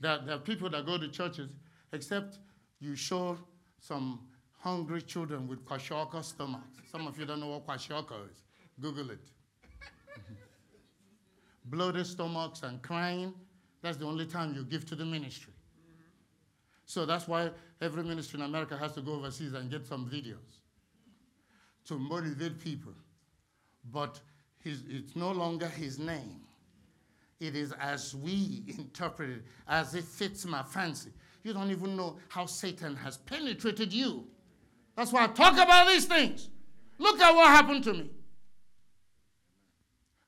that 0.00 0.26
are 0.30 0.38
people 0.38 0.70
that 0.70 0.86
go 0.86 0.96
to 0.96 1.08
churches, 1.08 1.50
except 1.92 2.38
you 2.80 2.96
show 2.96 3.36
some 3.80 4.20
hungry 4.56 5.02
children 5.02 5.46
with 5.46 5.62
kwashiorkor 5.66 6.24
stomachs. 6.24 6.80
Some 6.90 7.06
of 7.06 7.18
you 7.18 7.26
don't 7.26 7.40
know 7.40 7.48
what 7.48 7.66
kwashiorkor 7.66 8.30
is. 8.30 8.42
Google 8.80 9.10
it. 9.10 9.20
Bloated 11.66 12.06
stomachs 12.06 12.62
and 12.62 12.80
crying, 12.80 13.34
that's 13.82 13.98
the 13.98 14.06
only 14.06 14.24
time 14.24 14.54
you 14.54 14.64
give 14.64 14.86
to 14.86 14.94
the 14.94 15.04
ministry. 15.04 15.52
So 16.86 17.04
that's 17.04 17.28
why 17.28 17.50
every 17.82 18.04
ministry 18.04 18.40
in 18.40 18.46
America 18.46 18.74
has 18.78 18.92
to 18.92 19.02
go 19.02 19.12
overseas 19.16 19.52
and 19.52 19.70
get 19.70 19.86
some 19.86 20.08
videos 20.08 20.60
to 21.88 21.98
motivate 21.98 22.60
people. 22.60 22.92
But 23.90 24.20
his, 24.62 24.84
it's 24.88 25.16
no 25.16 25.32
longer 25.32 25.66
his 25.66 25.98
name. 25.98 26.40
It 27.40 27.56
is 27.56 27.72
as 27.80 28.14
we 28.14 28.64
interpret 28.66 29.30
it, 29.30 29.42
as 29.66 29.94
it 29.94 30.04
fits 30.04 30.44
my 30.44 30.62
fancy. 30.62 31.10
You 31.42 31.52
don't 31.52 31.70
even 31.70 31.96
know 31.96 32.18
how 32.28 32.46
Satan 32.46 32.96
has 32.96 33.16
penetrated 33.16 33.92
you. 33.92 34.26
That's 34.96 35.12
why 35.12 35.24
I 35.24 35.28
talk 35.28 35.54
about 35.54 35.86
these 35.86 36.04
things. 36.04 36.50
Look 36.98 37.20
at 37.20 37.34
what 37.34 37.46
happened 37.48 37.84
to 37.84 37.94
me. 37.94 38.10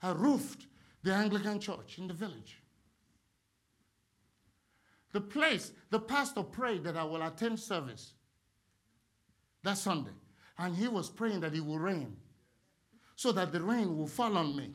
I 0.03 0.13
roofed 0.13 0.67
the 1.03 1.13
Anglican 1.13 1.59
church 1.59 1.99
in 1.99 2.07
the 2.07 2.15
village. 2.15 2.59
The 5.13 5.21
place, 5.21 5.73
the 5.91 5.99
pastor 5.99 6.45
prayed 6.45 6.85
that 6.85 6.97
I 6.97 7.03
will 7.03 7.23
attend 7.23 7.59
service 7.59 8.13
that 9.65 9.77
Sunday. 9.77 10.13
And 10.61 10.77
he 10.77 10.89
was 10.89 11.09
praying 11.09 11.41
that 11.41 11.55
it 11.55 11.65
will 11.65 11.79
rain 11.79 12.15
so 13.17 13.33
that 13.33 13.51
the 13.51 13.63
rain 13.63 13.97
will 13.97 14.07
fall 14.07 14.37
on 14.37 14.55
me. 14.55 14.75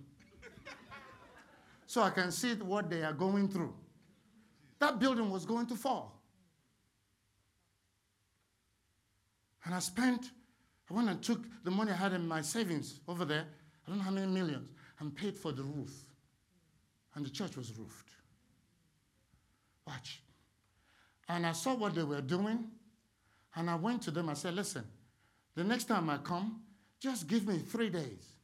so 1.86 2.02
I 2.02 2.10
can 2.10 2.32
see 2.32 2.56
what 2.56 2.90
they 2.90 3.04
are 3.04 3.14
going 3.14 3.48
through. 3.48 3.74
That 4.80 5.00
building 5.00 5.30
was 5.30 5.46
going 5.46 5.68
to 5.68 5.76
fall. 5.76 6.20
And 9.64 9.76
I 9.76 9.80
spent, 9.80 10.32
I 10.90 10.94
went 10.96 11.08
and 11.08 11.22
took 11.22 11.46
the 11.64 11.70
money 11.70 11.92
I 11.92 11.96
had 11.96 12.14
in 12.14 12.28
my 12.28 12.42
savings 12.42 13.00
over 13.08 13.24
there, 13.24 13.46
I 13.86 13.90
don't 13.90 14.00
know 14.00 14.06
how 14.06 14.12
many 14.12 14.26
millions, 14.26 14.70
and 15.00 15.16
paid 15.16 15.38
for 15.38 15.52
the 15.52 15.64
roof. 15.64 15.94
And 17.14 17.24
the 17.24 17.30
church 17.30 17.56
was 17.56 17.72
roofed. 17.78 18.10
Watch. 19.86 20.24
And 21.30 21.46
I 21.46 21.52
saw 21.52 21.76
what 21.76 21.94
they 21.94 22.04
were 22.04 22.22
doing, 22.22 22.70
and 23.56 23.70
I 23.70 23.76
went 23.76 24.02
to 24.04 24.12
them. 24.12 24.30
I 24.30 24.34
said, 24.34 24.56
Listen, 24.56 24.84
the 25.56 25.64
next 25.64 25.86
time 25.86 26.10
I 26.10 26.18
come, 26.18 26.62
just 27.00 27.28
give 27.28 27.48
me 27.48 27.60
three 27.60 27.90
days. 27.90 28.36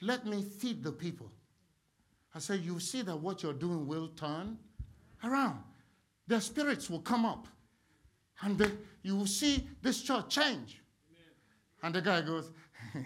Let 0.00 0.26
me 0.26 0.42
feed 0.42 0.84
the 0.84 0.92
people. 0.92 1.30
I 2.34 2.38
said, 2.38 2.60
You 2.60 2.78
see 2.78 3.02
that 3.02 3.16
what 3.16 3.42
you're 3.42 3.52
doing 3.52 3.86
will 3.86 4.08
turn 4.08 4.58
around. 5.24 5.58
Their 6.26 6.40
spirits 6.40 6.88
will 6.88 7.00
come 7.00 7.24
up. 7.24 7.48
And 8.42 8.70
you 9.02 9.16
will 9.16 9.26
see 9.26 9.68
this 9.82 10.00
church 10.02 10.28
change. 10.28 10.80
Amen. 11.10 11.24
And 11.82 11.94
the 11.94 12.00
guy 12.00 12.20
goes, 12.20 12.52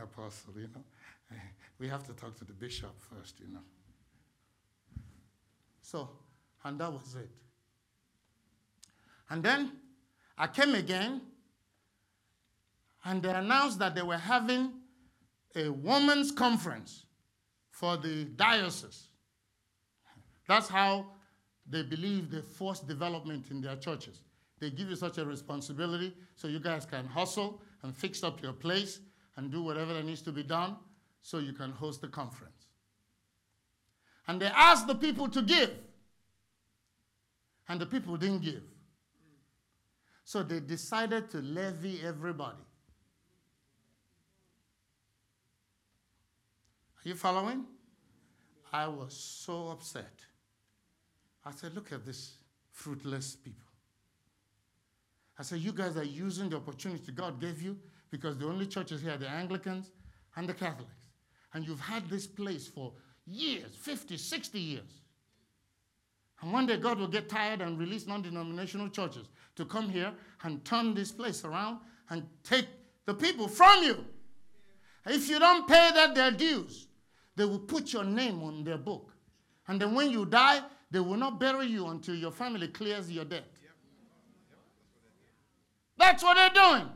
Apostle, 0.00 0.54
you 0.56 0.68
know, 0.74 0.84
we 1.80 1.88
have 1.88 2.06
to 2.06 2.12
talk 2.12 2.36
to 2.36 2.44
the 2.44 2.52
bishop 2.52 2.94
first, 3.00 3.40
you 3.40 3.52
know. 3.52 3.62
So, 5.82 6.10
and 6.62 6.78
that 6.78 6.92
was 6.92 7.16
it. 7.16 7.30
And 9.30 9.42
then 9.42 9.72
I 10.36 10.46
came 10.46 10.74
again, 10.74 11.20
and 13.04 13.22
they 13.22 13.30
announced 13.30 13.78
that 13.78 13.94
they 13.94 14.02
were 14.02 14.18
having 14.18 14.72
a 15.54 15.68
women's 15.68 16.32
conference 16.32 17.06
for 17.70 17.96
the 17.96 18.24
diocese. 18.24 19.08
That's 20.48 20.68
how 20.68 21.06
they 21.68 21.82
believe 21.82 22.30
they 22.30 22.40
force 22.40 22.80
development 22.80 23.46
in 23.50 23.60
their 23.60 23.76
churches. 23.76 24.22
They 24.60 24.70
give 24.70 24.90
you 24.90 24.96
such 24.96 25.18
a 25.18 25.24
responsibility 25.24 26.14
so 26.36 26.48
you 26.48 26.60
guys 26.60 26.84
can 26.84 27.06
hustle 27.06 27.60
and 27.82 27.96
fix 27.96 28.22
up 28.22 28.42
your 28.42 28.52
place 28.52 29.00
and 29.36 29.50
do 29.50 29.62
whatever 29.62 29.94
that 29.94 30.04
needs 30.04 30.22
to 30.22 30.32
be 30.32 30.42
done 30.42 30.76
so 31.22 31.38
you 31.38 31.52
can 31.52 31.70
host 31.70 32.00
the 32.00 32.08
conference. 32.08 32.66
And 34.26 34.40
they 34.40 34.46
asked 34.46 34.86
the 34.86 34.94
people 34.94 35.28
to 35.28 35.42
give, 35.42 35.70
and 37.68 37.80
the 37.80 37.86
people 37.86 38.16
didn't 38.16 38.42
give. 38.42 38.62
So 40.24 40.42
they 40.42 40.60
decided 40.60 41.30
to 41.30 41.38
levy 41.42 42.00
everybody. 42.02 42.64
Are 47.04 47.08
you 47.08 47.14
following? 47.14 47.64
I 48.72 48.88
was 48.88 49.14
so 49.14 49.68
upset. 49.68 50.20
I 51.44 51.50
said, 51.50 51.74
Look 51.74 51.92
at 51.92 52.06
this 52.06 52.38
fruitless 52.72 53.36
people. 53.36 53.68
I 55.38 55.42
said, 55.42 55.60
You 55.60 55.72
guys 55.72 55.96
are 55.96 56.04
using 56.04 56.48
the 56.48 56.56
opportunity 56.56 57.12
God 57.12 57.40
gave 57.40 57.60
you 57.60 57.76
because 58.10 58.38
the 58.38 58.46
only 58.46 58.66
churches 58.66 59.02
here 59.02 59.12
are 59.12 59.18
the 59.18 59.28
Anglicans 59.28 59.90
and 60.36 60.48
the 60.48 60.54
Catholics. 60.54 61.10
And 61.52 61.66
you've 61.66 61.80
had 61.80 62.08
this 62.08 62.26
place 62.26 62.66
for 62.66 62.94
years 63.26 63.76
50, 63.76 64.16
60 64.16 64.58
years. 64.58 65.03
And 66.40 66.52
one 66.52 66.66
day 66.66 66.76
God 66.76 66.98
will 66.98 67.08
get 67.08 67.28
tired 67.28 67.60
and 67.60 67.78
release 67.78 68.06
non 68.06 68.22
denominational 68.22 68.88
churches 68.88 69.28
to 69.56 69.64
come 69.64 69.88
here 69.88 70.12
and 70.42 70.64
turn 70.64 70.94
this 70.94 71.12
place 71.12 71.44
around 71.44 71.78
and 72.10 72.26
take 72.42 72.66
the 73.06 73.14
people 73.14 73.48
from 73.48 73.82
you. 73.82 74.04
If 75.06 75.28
you 75.28 75.38
don't 75.38 75.68
pay 75.68 75.90
that 75.94 76.14
their 76.14 76.30
dues, 76.30 76.88
they 77.36 77.44
will 77.44 77.58
put 77.58 77.92
your 77.92 78.04
name 78.04 78.42
on 78.42 78.64
their 78.64 78.78
book. 78.78 79.12
And 79.68 79.80
then 79.80 79.94
when 79.94 80.10
you 80.10 80.26
die, 80.26 80.62
they 80.90 81.00
will 81.00 81.16
not 81.16 81.40
bury 81.40 81.66
you 81.66 81.86
until 81.88 82.14
your 82.14 82.30
family 82.30 82.68
clears 82.68 83.10
your 83.10 83.24
debt. 83.24 83.44
That's 85.96 86.22
what 86.22 86.34
they're 86.34 86.50
doing. 86.62 86.88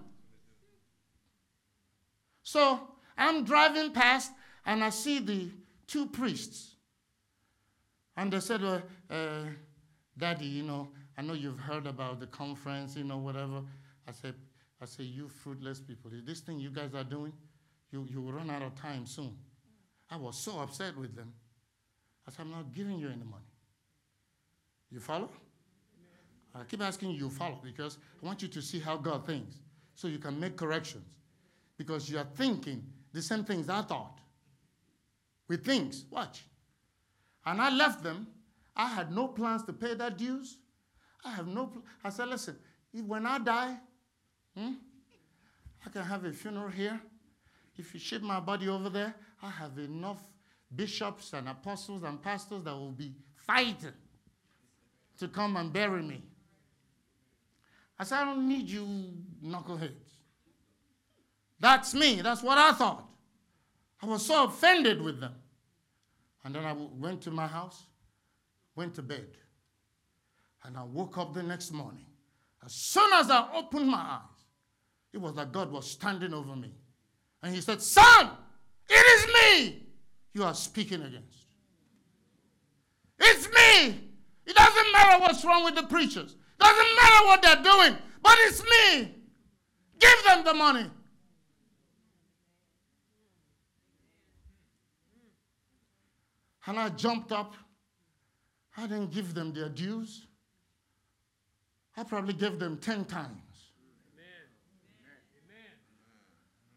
So 2.42 2.80
I'm 3.16 3.44
driving 3.44 3.92
past 3.92 4.32
and 4.64 4.82
I 4.82 4.90
see 4.90 5.18
the 5.18 5.50
two 5.86 6.06
priests. 6.06 6.76
And 8.18 8.32
they 8.32 8.40
said, 8.40 8.62
well, 8.62 8.82
uh, 9.08 9.44
Daddy, 10.18 10.46
you 10.46 10.64
know, 10.64 10.88
I 11.16 11.22
know 11.22 11.34
you've 11.34 11.60
heard 11.60 11.86
about 11.86 12.18
the 12.18 12.26
conference, 12.26 12.96
you 12.96 13.04
know, 13.04 13.18
whatever. 13.18 13.62
I 14.08 14.10
said, 14.10 14.34
I 14.82 14.86
said, 14.86 15.06
you 15.06 15.28
fruitless 15.28 15.78
people, 15.78 16.10
this 16.26 16.40
thing 16.40 16.58
you 16.58 16.70
guys 16.70 16.94
are 16.96 17.04
doing, 17.04 17.32
you, 17.92 18.08
you 18.10 18.20
will 18.20 18.32
run 18.32 18.50
out 18.50 18.62
of 18.62 18.74
time 18.74 19.06
soon. 19.06 19.36
I 20.10 20.16
was 20.16 20.36
so 20.36 20.58
upset 20.58 20.96
with 20.98 21.14
them. 21.14 21.32
I 22.26 22.32
said, 22.32 22.40
I'm 22.40 22.50
not 22.50 22.74
giving 22.74 22.98
you 22.98 23.06
any 23.06 23.22
money. 23.22 23.52
You 24.90 24.98
follow? 24.98 25.30
I 26.56 26.64
keep 26.64 26.82
asking 26.82 27.12
you, 27.12 27.18
you 27.18 27.30
follow, 27.30 27.60
because 27.62 27.98
I 28.20 28.26
want 28.26 28.42
you 28.42 28.48
to 28.48 28.60
see 28.60 28.80
how 28.80 28.96
God 28.96 29.26
thinks 29.26 29.54
so 29.94 30.08
you 30.08 30.18
can 30.18 30.40
make 30.40 30.56
corrections. 30.56 31.04
Because 31.76 32.10
you 32.10 32.18
are 32.18 32.26
thinking 32.34 32.82
the 33.12 33.22
same 33.22 33.44
things 33.44 33.68
I 33.68 33.82
thought. 33.82 34.18
With 35.46 35.64
things, 35.64 36.04
watch. 36.10 36.42
And 37.48 37.62
I 37.62 37.70
left 37.70 38.02
them. 38.02 38.26
I 38.76 38.88
had 38.88 39.10
no 39.10 39.26
plans 39.26 39.64
to 39.64 39.72
pay 39.72 39.94
that 39.94 40.18
dues. 40.18 40.58
I 41.24 41.32
have 41.32 41.46
no. 41.46 41.68
Pl- 41.68 41.82
I 42.04 42.10
said, 42.10 42.28
listen, 42.28 42.56
when 43.06 43.24
I 43.24 43.38
die, 43.38 43.74
hmm, 44.54 44.72
I 45.84 45.88
can 45.88 46.02
have 46.04 46.26
a 46.26 46.32
funeral 46.32 46.68
here. 46.68 47.00
If 47.76 47.94
you 47.94 48.00
ship 48.00 48.20
my 48.20 48.38
body 48.38 48.68
over 48.68 48.90
there, 48.90 49.14
I 49.42 49.48
have 49.48 49.78
enough 49.78 50.22
bishops 50.74 51.32
and 51.32 51.48
apostles 51.48 52.02
and 52.02 52.20
pastors 52.22 52.64
that 52.64 52.74
will 52.74 52.92
be 52.92 53.14
fighting 53.46 53.94
to 55.18 55.28
come 55.28 55.56
and 55.56 55.72
bury 55.72 56.02
me. 56.02 56.22
I 57.98 58.04
said, 58.04 58.18
I 58.18 58.24
don't 58.26 58.46
need 58.46 58.68
you 58.68 58.86
knuckleheads. 59.42 60.18
That's 61.58 61.94
me. 61.94 62.20
That's 62.20 62.42
what 62.42 62.58
I 62.58 62.72
thought. 62.72 63.08
I 64.02 64.06
was 64.06 64.26
so 64.26 64.44
offended 64.44 65.00
with 65.00 65.18
them. 65.18 65.34
And 66.44 66.54
then 66.54 66.64
I 66.64 66.72
went 66.72 67.22
to 67.22 67.30
my 67.30 67.46
house, 67.46 67.84
went 68.76 68.94
to 68.94 69.02
bed. 69.02 69.28
And 70.64 70.76
I 70.76 70.84
woke 70.84 71.18
up 71.18 71.34
the 71.34 71.42
next 71.42 71.72
morning. 71.72 72.06
As 72.64 72.72
soon 72.72 73.10
as 73.14 73.30
I 73.30 73.48
opened 73.54 73.88
my 73.88 73.98
eyes, 73.98 74.44
it 75.12 75.18
was 75.18 75.34
like 75.34 75.52
God 75.52 75.70
was 75.70 75.90
standing 75.90 76.34
over 76.34 76.56
me. 76.56 76.74
And 77.42 77.54
He 77.54 77.60
said, 77.60 77.80
Son, 77.80 78.30
it 78.88 78.94
is 78.94 79.26
me 79.26 79.88
you 80.38 80.44
are 80.44 80.54
speaking 80.54 81.02
against. 81.02 81.46
It's 83.18 83.48
me. 83.48 84.00
It 84.46 84.54
doesn't 84.54 84.92
matter 84.92 85.20
what's 85.20 85.44
wrong 85.44 85.64
with 85.64 85.74
the 85.74 85.82
preachers. 85.82 86.32
it 86.32 86.60
Doesn't 86.60 86.96
matter 86.96 87.26
what 87.26 87.42
they're 87.42 87.62
doing, 87.62 87.98
but 88.22 88.34
it's 88.42 88.62
me. 88.62 89.14
Give 89.98 90.24
them 90.26 90.44
the 90.44 90.54
money. 90.54 90.86
And 96.68 96.78
I 96.78 96.90
jumped 96.90 97.32
up. 97.32 97.54
I 98.76 98.82
didn't 98.82 99.10
give 99.10 99.32
them 99.32 99.54
their 99.54 99.70
dues. 99.70 100.26
I 101.96 102.04
probably 102.04 102.34
gave 102.34 102.58
them 102.58 102.76
10 102.76 103.06
times. 103.06 103.40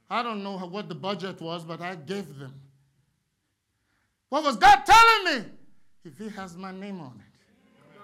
I 0.10 0.23
don't 0.23 0.43
know 0.43 0.58
what 0.58 0.88
the 0.88 0.95
budget 0.95 1.41
was, 1.41 1.65
but 1.65 1.82
I 1.82 1.95
gave 1.95 2.39
them. 2.39 2.54
What 4.30 4.45
was 4.45 4.56
God 4.56 4.82
telling 4.86 5.25
me? 5.25 5.45
If 6.06 6.17
He 6.17 6.30
has 6.30 6.56
my 6.56 6.71
name 6.71 7.01
on 7.01 7.19
it, 7.19 7.99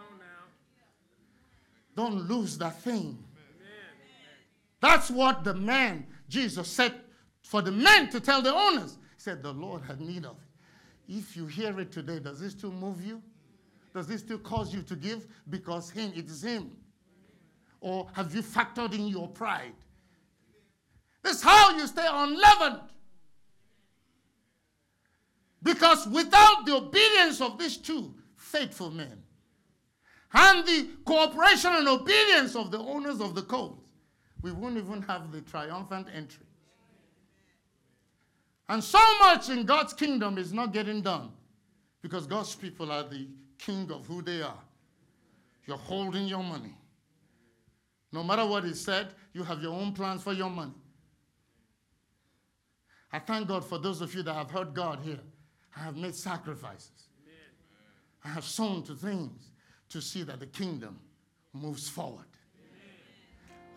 don't 1.96 2.28
lose 2.28 2.58
that 2.58 2.82
thing. 2.82 3.18
That's 4.82 5.10
what 5.10 5.46
the 5.46 5.54
man, 5.54 6.06
Jesus 6.28 6.68
said 6.68 6.94
for 7.42 7.62
the 7.62 7.72
men 7.72 8.10
to 8.10 8.20
tell 8.20 8.42
the 8.42 8.54
owners. 8.54 8.98
He 9.16 9.22
said, 9.22 9.42
The 9.42 9.54
Lord 9.54 9.84
had 9.84 10.02
need 10.02 10.26
of 10.26 10.36
it. 10.36 10.47
If 11.08 11.38
you 11.38 11.46
hear 11.46 11.80
it 11.80 11.92
today, 11.92 12.20
does 12.20 12.42
it 12.42 12.52
still 12.52 12.72
move 12.72 13.04
you? 13.06 13.22
Does 13.94 14.10
it 14.10 14.20
still 14.20 14.40
cause 14.40 14.74
you 14.74 14.82
to 14.84 14.96
give? 14.96 15.26
Because 15.50 15.90
Him, 15.90 16.12
it 16.16 16.26
is 16.26 16.44
Him. 16.44 16.72
Or 17.80 18.08
have 18.14 18.36
you 18.36 18.42
factored 18.42 18.94
in 18.94 19.08
your 19.08 19.28
pride? 19.28 19.74
This 21.24 21.38
is 21.38 21.44
how 21.44 21.76
you 21.78 21.88
stay 21.88 22.08
unleavened. 22.10 22.82
Because 25.64 26.08
without 26.08 26.66
the 26.66 26.76
obedience 26.76 27.42
of 27.42 27.58
these 27.58 27.78
two 27.78 28.14
faithful 28.36 28.92
men 28.92 29.24
and 30.34 30.66
the 30.66 30.90
cooperation 31.06 31.72
and 31.74 31.88
obedience 31.88 32.56
of 32.56 32.72
the 32.72 32.80
owners 32.80 33.20
of 33.20 33.36
the 33.36 33.42
colt, 33.42 33.84
we 34.42 34.52
won't 34.52 34.78
even 34.78 35.02
have 35.04 35.32
the 35.32 35.42
triumphant 35.42 36.08
entry. 36.14 36.47
And 38.70 38.84
so 38.84 39.00
much 39.20 39.50
in 39.50 39.66
God's 39.66 39.94
kingdom 39.94 40.38
is 40.38 40.52
not 40.52 40.74
getting 40.74 41.02
done 41.02 41.32
because 42.02 42.28
God's 42.28 42.54
people 42.56 42.92
are 42.92 43.04
the 43.04 43.28
king 43.58 43.90
of 43.92 44.06
who 44.06 44.22
they 44.22 44.42
are. 44.42 44.60
You're 45.66 45.78
holding 45.78 46.28
your 46.28 46.44
money. 46.44 46.76
No 48.12 48.24
matter 48.24 48.46
what 48.46 48.66
is 48.66 48.80
said, 48.80 49.08
you 49.34 49.44
have 49.44 49.62
your 49.62 49.74
own 49.74 49.94
plans 49.94 50.24
for 50.24 50.34
your 50.34 50.50
money. 50.50 50.74
I 53.12 53.20
thank 53.20 53.48
God 53.48 53.64
for 53.66 53.78
those 53.78 54.02
of 54.02 54.14
you 54.14 54.24
that 54.24 54.34
have 54.34 54.52
heard 54.52 54.74
God 54.74 55.00
here. 55.04 55.20
I 55.76 55.80
have 55.82 55.96
made 55.96 56.16
sacrifices. 56.16 57.10
Amen. 57.24 57.36
I 58.26 58.30
have 58.30 58.44
sown 58.44 58.84
to 58.84 58.96
things 58.96 59.52
to 59.90 60.02
see 60.02 60.24
that 60.24 60.40
the 60.40 60.48
kingdom 60.48 61.00
moves 61.54 61.88
forward. 61.88 62.26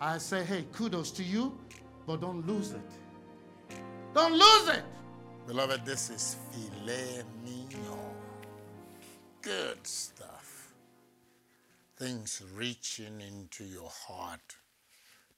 Amen. 0.00 0.14
I 0.14 0.18
say, 0.18 0.44
hey, 0.44 0.64
kudos 0.72 1.11
to 1.12 1.22
you, 1.22 1.59
but 2.07 2.20
don't 2.20 2.46
lose 2.46 2.72
it. 2.72 2.81
Don't 4.12 4.33
lose 4.33 4.77
it. 4.77 4.85
Beloved, 5.46 5.85
this 5.85 6.11
is 6.11 6.37
filet 6.51 7.23
mignon. 7.44 8.14
Good 9.40 9.87
stuff. 9.87 10.73
Things 11.96 12.42
reaching 12.55 13.20
into 13.20 13.64
your 13.64 13.88
heart 13.88 14.57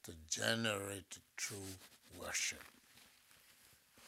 to 0.04 0.12
generate 0.30 1.18
true 1.36 1.56
worship. 2.18 2.62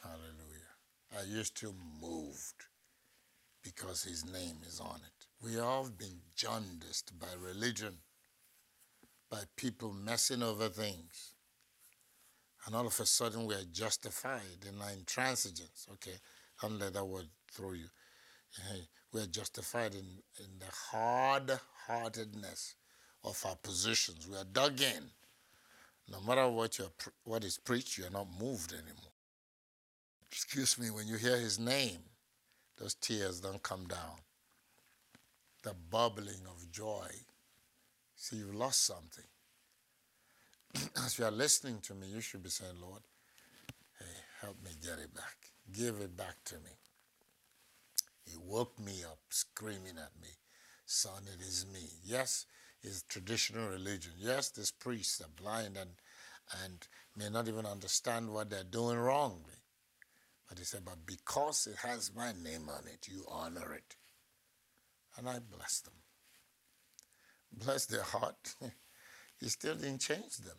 Hallelujah. 0.01 1.15
Are 1.17 1.25
you 1.25 1.43
still 1.43 1.75
moved 2.01 2.65
because 3.63 4.03
his 4.03 4.25
name 4.25 4.57
is 4.67 4.79
on 4.79 4.95
it? 4.95 5.27
We 5.43 5.59
all 5.59 5.83
have 5.83 5.97
been 5.97 6.21
jaundiced 6.35 7.19
by 7.19 7.27
religion, 7.39 7.97
by 9.29 9.41
people 9.57 9.93
messing 9.93 10.41
over 10.41 10.69
things. 10.69 11.34
And 12.65 12.75
all 12.75 12.87
of 12.87 12.99
a 12.99 13.05
sudden 13.05 13.45
we 13.45 13.53
are 13.53 13.65
justified 13.71 14.65
in 14.67 14.81
our 14.81 14.89
intransigence. 14.89 15.89
Okay, 15.93 16.15
don't 16.61 16.79
let 16.79 16.93
that 16.93 17.05
word 17.05 17.27
throw 17.51 17.73
you. 17.73 17.87
We 19.11 19.21
are 19.21 19.27
justified 19.27 19.93
in, 19.93 20.05
in 20.39 20.59
the 20.59 20.65
hard 20.91 21.59
heartedness 21.87 22.75
of 23.23 23.43
our 23.47 23.55
positions. 23.55 24.27
We 24.27 24.37
are 24.37 24.45
dug 24.45 24.81
in. 24.81 25.03
No 26.11 26.19
matter 26.21 26.47
what, 26.47 26.77
you're, 26.77 26.91
what 27.23 27.43
is 27.43 27.57
preached, 27.57 27.97
you're 27.97 28.09
not 28.11 28.27
moved 28.39 28.73
anymore 28.73 29.11
excuse 30.35 30.77
me, 30.77 30.89
when 30.89 31.07
you 31.07 31.15
hear 31.15 31.37
his 31.37 31.57
name, 31.57 31.99
those 32.77 32.93
tears 32.95 33.39
don't 33.39 33.63
come 33.63 33.85
down. 33.87 34.17
The 35.63 35.73
bubbling 35.89 36.45
of 36.49 36.69
joy. 36.71 37.07
See, 38.17 38.35
you've 38.35 38.53
lost 38.53 38.85
something. 38.85 39.23
As 41.05 41.17
you 41.19 41.25
are 41.25 41.31
listening 41.31 41.79
to 41.83 41.93
me, 41.93 42.07
you 42.07 42.21
should 42.21 42.43
be 42.43 42.49
saying, 42.49 42.75
Lord, 42.81 43.01
hey, 43.99 44.05
help 44.41 44.57
me 44.63 44.71
get 44.81 44.99
it 44.99 45.13
back. 45.13 45.35
Give 45.71 45.95
it 46.01 46.15
back 46.17 46.35
to 46.45 46.55
me. 46.55 46.71
He 48.25 48.37
woke 48.37 48.79
me 48.79 49.03
up 49.03 49.19
screaming 49.29 49.97
at 49.97 50.21
me, 50.21 50.29
Son, 50.85 51.23
it 51.33 51.41
is 51.41 51.65
me. 51.71 51.89
Yes, 52.03 52.45
it's 52.81 53.03
traditional 53.03 53.69
religion. 53.69 54.13
Yes, 54.17 54.49
these 54.49 54.71
priests 54.71 55.21
are 55.21 55.41
blind 55.41 55.77
and, 55.77 55.91
and 56.63 56.87
may 57.15 57.29
not 57.29 57.47
even 57.47 57.65
understand 57.65 58.31
what 58.31 58.49
they're 58.49 58.63
doing 58.63 58.97
wrongly. 58.97 59.61
But 60.49 60.59
he 60.59 60.65
said, 60.65 60.85
But 60.85 61.05
because 61.05 61.67
it 61.67 61.77
has 61.87 62.11
my 62.15 62.31
name 62.43 62.69
on 62.69 62.87
it, 62.87 63.07
you 63.07 63.25
honor 63.29 63.73
it. 63.73 63.95
And 65.17 65.29
I 65.29 65.39
bless 65.39 65.79
them. 65.81 65.93
Bless 67.51 67.85
their 67.85 68.03
heart. 68.03 68.55
he 69.39 69.47
still 69.49 69.75
didn't 69.75 69.99
change 70.01 70.37
them. 70.37 70.57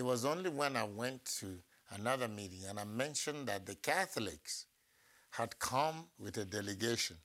It 0.00 0.06
was 0.06 0.24
only 0.24 0.48
when 0.48 0.76
I 0.76 0.84
went 0.84 1.26
to 1.40 1.58
another 1.90 2.26
meeting 2.26 2.60
and 2.66 2.80
I 2.80 2.84
mentioned 2.84 3.48
that 3.48 3.66
the 3.66 3.74
Catholics 3.74 4.64
had 5.32 5.58
come 5.58 6.06
with 6.18 6.38
a 6.38 6.46
delegation 6.46 7.18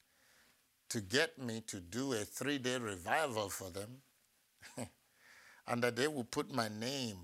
to 0.89 0.99
get 0.99 1.39
me 1.39 1.61
to 1.67 1.79
do 1.79 2.11
a 2.11 2.25
three 2.25 2.57
day 2.57 2.75
revival 2.75 3.47
for 3.47 3.69
them 3.69 4.01
and 5.67 5.81
that 5.83 5.95
they 5.95 6.09
would 6.09 6.29
put 6.31 6.53
my 6.53 6.67
name 6.67 7.15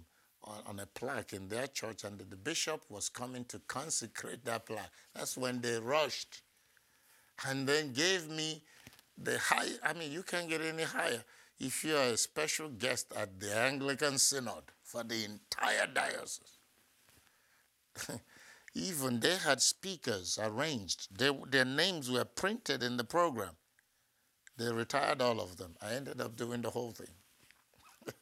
on, 0.45 0.59
on 0.67 0.79
a 0.79 0.85
plaque 0.85 1.33
in 1.33 1.49
their 1.49 1.67
church, 1.67 2.05
and 2.05 2.17
that 2.19 2.29
the 2.29 2.37
bishop 2.37 2.83
was 2.87 3.09
coming 3.09 3.43
to 3.43 3.59
consecrate 3.67 4.45
that 4.45 4.65
plaque. 4.65 4.89
That's 5.13 5.35
when 5.35 5.59
they 5.59 5.79
rushed 5.79 6.43
and 7.45 7.67
then 7.67 7.91
gave 7.91 8.29
me 8.29 8.63
the 9.17 9.37
high. 9.37 9.67
I 9.83 9.91
mean, 9.91 10.13
you 10.13 10.23
can't 10.23 10.47
get 10.47 10.61
any 10.61 10.83
higher 10.83 11.25
if 11.59 11.83
you 11.83 11.97
are 11.97 12.13
a 12.13 12.17
special 12.17 12.69
guest 12.69 13.11
at 13.17 13.37
the 13.37 13.53
Anglican 13.53 14.17
Synod 14.17 14.63
for 14.91 15.03
the 15.03 15.23
entire 15.23 15.87
diocese. 15.87 16.59
Even 18.73 19.19
they 19.21 19.37
had 19.37 19.61
speakers 19.61 20.37
arranged, 20.41 21.07
they, 21.17 21.31
their 21.49 21.65
names 21.65 22.11
were 22.11 22.25
printed 22.25 22.83
in 22.83 22.97
the 22.97 23.03
program. 23.03 23.55
They 24.57 24.71
retired 24.71 25.21
all 25.21 25.39
of 25.39 25.55
them. 25.57 25.75
I 25.81 25.93
ended 25.93 26.19
up 26.19 26.35
doing 26.35 26.61
the 26.61 26.69
whole 26.69 26.91
thing. 26.91 27.15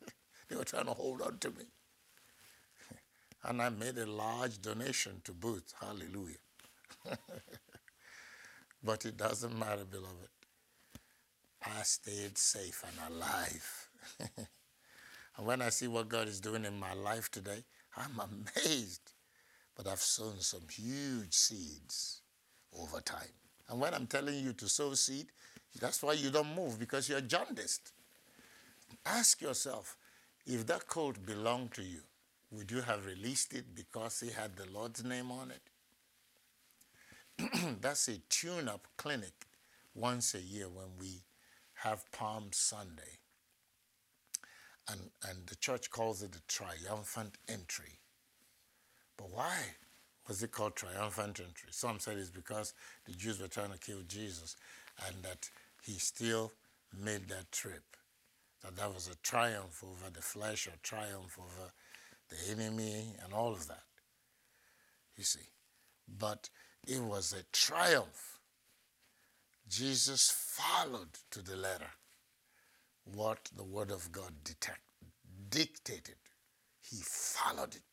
they 0.49 0.55
were 0.55 0.63
trying 0.63 0.85
to 0.85 0.93
hold 0.93 1.21
on 1.21 1.39
to 1.39 1.49
me. 1.49 1.65
And 3.43 3.61
I 3.61 3.69
made 3.69 3.97
a 3.97 4.05
large 4.05 4.61
donation 4.61 5.21
to 5.23 5.31
Booth. 5.31 5.73
Hallelujah. 5.79 6.43
but 8.83 9.05
it 9.05 9.15
doesn't 9.15 9.57
matter, 9.57 9.85
beloved. 9.85 10.27
I 11.65 11.83
stayed 11.83 12.37
safe 12.37 12.83
and 12.85 13.15
alive. 13.15 13.89
And 15.39 15.47
when 15.47 15.61
I 15.61 15.69
see 15.69 15.87
what 15.87 16.09
God 16.09 16.27
is 16.27 16.41
doing 16.41 16.65
in 16.65 16.77
my 16.77 16.93
life 16.93 17.31
today, 17.31 17.63
I'm 17.95 18.19
amazed. 18.19 19.13
But 19.73 19.87
I've 19.87 20.01
sown 20.01 20.41
some 20.41 20.67
huge 20.69 21.33
seeds 21.33 22.23
over 22.77 22.99
time. 22.99 23.31
And 23.69 23.79
when 23.79 23.93
I'm 23.93 24.05
telling 24.05 24.43
you 24.43 24.51
to 24.51 24.67
sow 24.67 24.93
seed, 24.95 25.27
that's 25.79 26.03
why 26.03 26.11
you 26.13 26.29
don't 26.29 26.53
move 26.53 26.77
because 26.77 27.07
you're 27.07 27.21
jaundiced. 27.21 27.93
Ask 29.05 29.41
yourself 29.41 29.95
if 30.45 30.67
that 30.67 30.87
coat 30.87 31.25
belonged 31.25 31.71
to 31.75 31.83
you, 31.83 32.01
would 32.51 32.69
you 32.69 32.81
have 32.81 33.05
released 33.05 33.53
it 33.53 33.73
because 33.73 34.21
it 34.21 34.33
had 34.33 34.57
the 34.57 34.69
Lord's 34.69 35.05
name 35.05 35.31
on 35.31 35.53
it? 37.39 37.77
That's 37.81 38.09
a 38.09 38.17
tune 38.27 38.67
up 38.67 38.87
clinic 38.97 39.45
once 39.95 40.35
a 40.35 40.41
year 40.41 40.67
when 40.67 40.97
we 40.99 41.23
have 41.75 42.11
Palm 42.11 42.49
Sunday. 42.51 43.18
And, 44.91 44.99
and 45.29 45.47
the 45.47 45.55
church 45.55 45.89
calls 45.89 46.23
it 46.23 46.31
the 46.31 46.41
triumphant 46.47 47.37
entry. 47.47 47.99
But 49.17 49.29
why 49.31 49.57
was 50.27 50.41
it 50.41 50.51
called 50.51 50.75
triumphant 50.75 51.39
entry? 51.39 51.69
Some 51.71 51.99
said 51.99 52.17
it's 52.17 52.29
because 52.29 52.73
the 53.05 53.13
Jews 53.13 53.39
were 53.39 53.47
trying 53.47 53.71
to 53.71 53.77
kill 53.77 54.01
Jesus 54.07 54.55
and 55.05 55.23
that 55.23 55.49
he 55.83 55.93
still 55.93 56.53
made 56.97 57.27
that 57.29 57.51
trip. 57.51 57.83
That 58.63 58.75
that 58.75 58.93
was 58.93 59.07
a 59.07 59.15
triumph 59.17 59.83
over 59.83 60.09
the 60.11 60.21
flesh 60.21 60.67
or 60.67 60.73
triumph 60.83 61.37
over 61.37 61.71
the 62.29 62.51
enemy, 62.51 63.15
and 63.23 63.33
all 63.33 63.51
of 63.51 63.67
that. 63.67 63.83
You 65.17 65.23
see. 65.23 65.47
But 66.07 66.49
it 66.87 67.01
was 67.01 67.33
a 67.33 67.43
triumph. 67.51 68.39
Jesus 69.67 70.31
followed 70.31 71.19
to 71.31 71.41
the 71.41 71.55
letter 71.55 71.91
what 73.15 73.49
the 73.55 73.63
Word 73.63 73.91
of 73.91 74.11
God 74.11 74.33
detect, 74.43 74.81
dictated. 75.49 76.15
He 76.81 76.97
followed 77.03 77.75
it. 77.75 77.83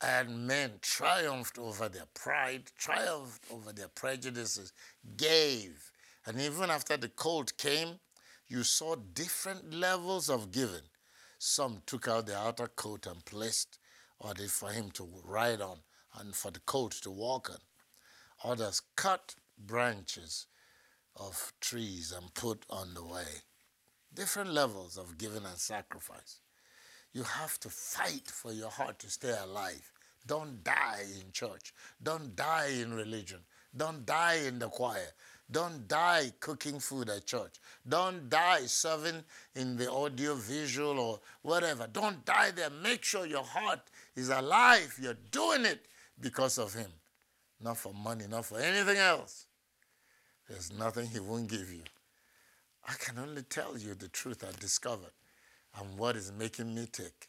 And 0.00 0.46
men 0.46 0.72
triumphed 0.80 1.58
over 1.58 1.88
their 1.88 2.08
pride, 2.14 2.70
triumphed 2.76 3.44
over 3.52 3.72
their 3.72 3.88
prejudices, 3.88 4.72
gave. 5.16 5.92
And 6.26 6.40
even 6.40 6.70
after 6.70 6.96
the 6.96 7.08
colt 7.08 7.56
came, 7.56 8.00
you 8.48 8.64
saw 8.64 8.96
different 8.96 9.72
levels 9.72 10.28
of 10.28 10.50
giving. 10.50 10.88
Some 11.38 11.82
took 11.86 12.08
out 12.08 12.26
the 12.26 12.36
outer 12.36 12.68
coat 12.68 13.06
and 13.06 13.24
placed 13.24 13.78
it 14.38 14.50
for 14.50 14.70
him 14.70 14.90
to 14.92 15.08
ride 15.24 15.60
on 15.60 15.78
and 16.18 16.34
for 16.34 16.50
the 16.50 16.60
coat 16.60 16.92
to 17.02 17.10
walk 17.10 17.50
on. 17.50 17.58
Others 18.44 18.82
cut 18.96 19.34
branches 19.58 20.46
of 21.16 21.52
trees 21.60 22.12
and 22.12 22.32
put 22.34 22.64
on 22.70 22.94
the 22.94 23.04
way. 23.04 23.42
Different 24.14 24.52
levels 24.52 24.98
of 24.98 25.16
giving 25.16 25.44
and 25.44 25.56
sacrifice. 25.56 26.40
You 27.14 27.22
have 27.22 27.58
to 27.60 27.68
fight 27.70 28.26
for 28.26 28.52
your 28.52 28.70
heart 28.70 28.98
to 29.00 29.10
stay 29.10 29.34
alive. 29.42 29.90
Don't 30.26 30.62
die 30.62 31.04
in 31.20 31.32
church. 31.32 31.72
Don't 32.02 32.36
die 32.36 32.68
in 32.80 32.94
religion. 32.94 33.38
Don't 33.76 34.04
die 34.04 34.40
in 34.46 34.58
the 34.58 34.68
choir. 34.68 35.08
Don't 35.50 35.88
die 35.88 36.32
cooking 36.40 36.78
food 36.78 37.10
at 37.10 37.26
church. 37.26 37.54
Don't 37.88 38.28
die 38.28 38.66
serving 38.66 39.24
in 39.54 39.76
the 39.76 39.90
audio 39.90 40.34
visual 40.34 40.98
or 40.98 41.20
whatever. 41.42 41.86
Don't 41.92 42.24
die 42.24 42.50
there. 42.50 42.70
Make 42.70 43.04
sure 43.04 43.26
your 43.26 43.44
heart 43.44 43.80
is 44.14 44.28
alive. 44.28 44.96
You're 45.00 45.18
doing 45.30 45.64
it 45.64 45.86
because 46.20 46.58
of 46.58 46.72
Him, 46.74 46.90
not 47.62 47.76
for 47.76 47.92
money, 47.92 48.24
not 48.30 48.44
for 48.46 48.58
anything 48.58 48.96
else. 48.96 49.46
There's 50.48 50.72
nothing 50.72 51.06
He 51.08 51.20
won't 51.20 51.48
give 51.48 51.70
you. 51.72 51.82
I 52.88 52.94
can 52.98 53.18
only 53.18 53.42
tell 53.42 53.78
you 53.78 53.94
the 53.94 54.08
truth 54.08 54.44
I 54.46 54.58
discovered 54.60 55.12
and 55.78 55.98
what 55.98 56.16
is 56.16 56.32
making 56.32 56.74
me 56.74 56.86
tick. 56.90 57.28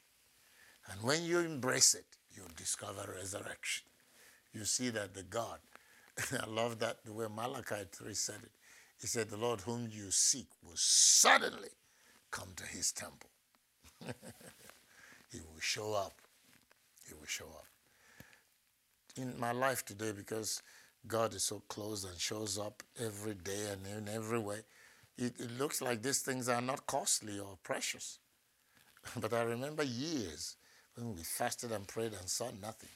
And 0.91 1.01
when 1.03 1.23
you 1.23 1.39
embrace 1.39 1.93
it, 1.93 2.05
you 2.31 2.43
discover 2.55 3.13
resurrection. 3.15 3.85
You 4.53 4.65
see 4.65 4.89
that 4.89 5.13
the 5.13 5.23
God 5.23 5.59
I 6.41 6.49
love 6.49 6.79
that 6.79 7.03
the 7.05 7.13
way 7.13 7.25
Malachi 7.33 7.83
3 7.91 8.13
said 8.13 8.39
it. 8.43 8.51
He 8.99 9.07
said, 9.07 9.29
The 9.29 9.37
Lord 9.37 9.61
whom 9.61 9.89
you 9.91 10.11
seek 10.11 10.47
will 10.63 10.75
suddenly 10.75 11.69
come 12.31 12.49
to 12.55 12.65
his 12.65 12.91
temple. 12.91 13.29
he 15.31 15.39
will 15.39 15.59
show 15.59 15.93
up. 15.93 16.13
He 17.07 17.13
will 17.13 17.25
show 17.25 17.45
up. 17.45 17.65
In 19.15 19.39
my 19.39 19.51
life 19.51 19.85
today, 19.85 20.11
because 20.11 20.61
God 21.07 21.33
is 21.33 21.43
so 21.43 21.61
close 21.67 22.03
and 22.03 22.17
shows 22.17 22.57
up 22.57 22.81
every 22.99 23.35
day 23.35 23.67
and 23.71 24.07
in 24.07 24.13
every 24.13 24.39
way, 24.39 24.59
it, 25.17 25.39
it 25.39 25.57
looks 25.57 25.81
like 25.81 26.01
these 26.01 26.21
things 26.21 26.49
are 26.49 26.61
not 26.61 26.85
costly 26.87 27.39
or 27.39 27.57
precious. 27.63 28.19
but 29.19 29.33
I 29.33 29.43
remember 29.43 29.83
years 29.83 30.55
when 30.95 31.15
we 31.15 31.23
fasted 31.23 31.71
and 31.71 31.87
prayed 31.87 32.13
and 32.13 32.29
saw 32.29 32.49
nothing. 32.61 32.89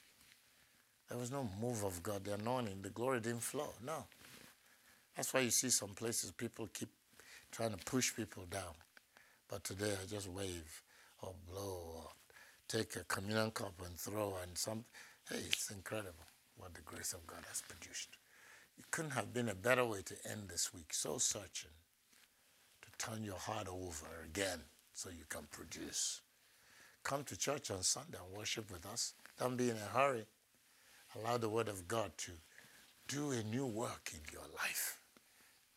There 1.10 1.18
was 1.18 1.32
no 1.32 1.50
move 1.62 1.84
of 1.84 2.04
God, 2.04 2.26
the 2.26 2.34
anointing, 2.34 2.82
the 2.82 2.90
glory 2.90 3.20
didn't 3.20 3.44
flow. 3.44 3.70
No. 3.86 4.06
That's 5.16 5.34
why 5.34 5.42
you 5.42 5.50
see 5.50 5.70
some 5.70 5.90
places 5.90 6.32
people 6.32 6.68
keep 6.74 6.90
trying 7.52 7.72
to 7.72 7.78
push 7.86 8.16
people 8.16 8.44
down. 8.50 8.76
But 9.50 9.64
today 9.64 9.94
I 10.02 10.06
just 10.06 10.28
wave 10.30 10.82
or 11.22 11.34
blow 11.50 11.80
or 11.96 12.04
take 12.68 12.96
a 12.98 13.04
communion 13.06 13.52
cup 13.52 13.74
and 13.86 13.98
throw 13.98 14.36
and 14.44 14.58
some. 14.58 14.84
Hey, 15.30 15.38
it's 15.48 15.72
incredible 15.72 16.26
what 16.58 16.74
the 16.74 16.82
grace 16.82 17.14
of 17.14 17.26
God 17.26 17.44
has 17.48 17.62
produced. 17.62 18.10
It 18.78 18.92
couldn't 18.92 19.12
have 19.12 19.34
been 19.34 19.50
a 19.50 19.56
better 19.56 19.86
way 19.86 20.02
to 20.06 20.16
end 20.30 20.50
this 20.50 20.74
week. 20.74 20.94
So 20.94 21.18
searching 21.18 21.72
turn 22.98 23.24
your 23.24 23.38
heart 23.38 23.68
over 23.68 24.08
again 24.26 24.60
so 24.94 25.10
you 25.10 25.26
can 25.30 25.44
produce. 25.52 26.22
Come 27.04 27.24
to 27.26 27.38
church 27.38 27.72
on 27.72 27.84
Sunday 27.84 28.18
and 28.18 28.38
worship 28.38 28.72
with 28.72 28.86
us. 28.86 29.14
Don't 29.40 29.56
be 29.56 29.70
in 29.70 29.78
a 29.78 29.98
hurry. 29.98 30.26
Allow 31.16 31.38
the 31.38 31.50
Word 31.50 31.70
of 31.70 31.88
God 31.88 32.12
to 32.18 32.32
do 33.08 33.32
a 33.32 33.44
new 33.44 33.66
work 33.66 34.12
in 34.14 34.20
your 34.32 34.44
life. 34.58 35.00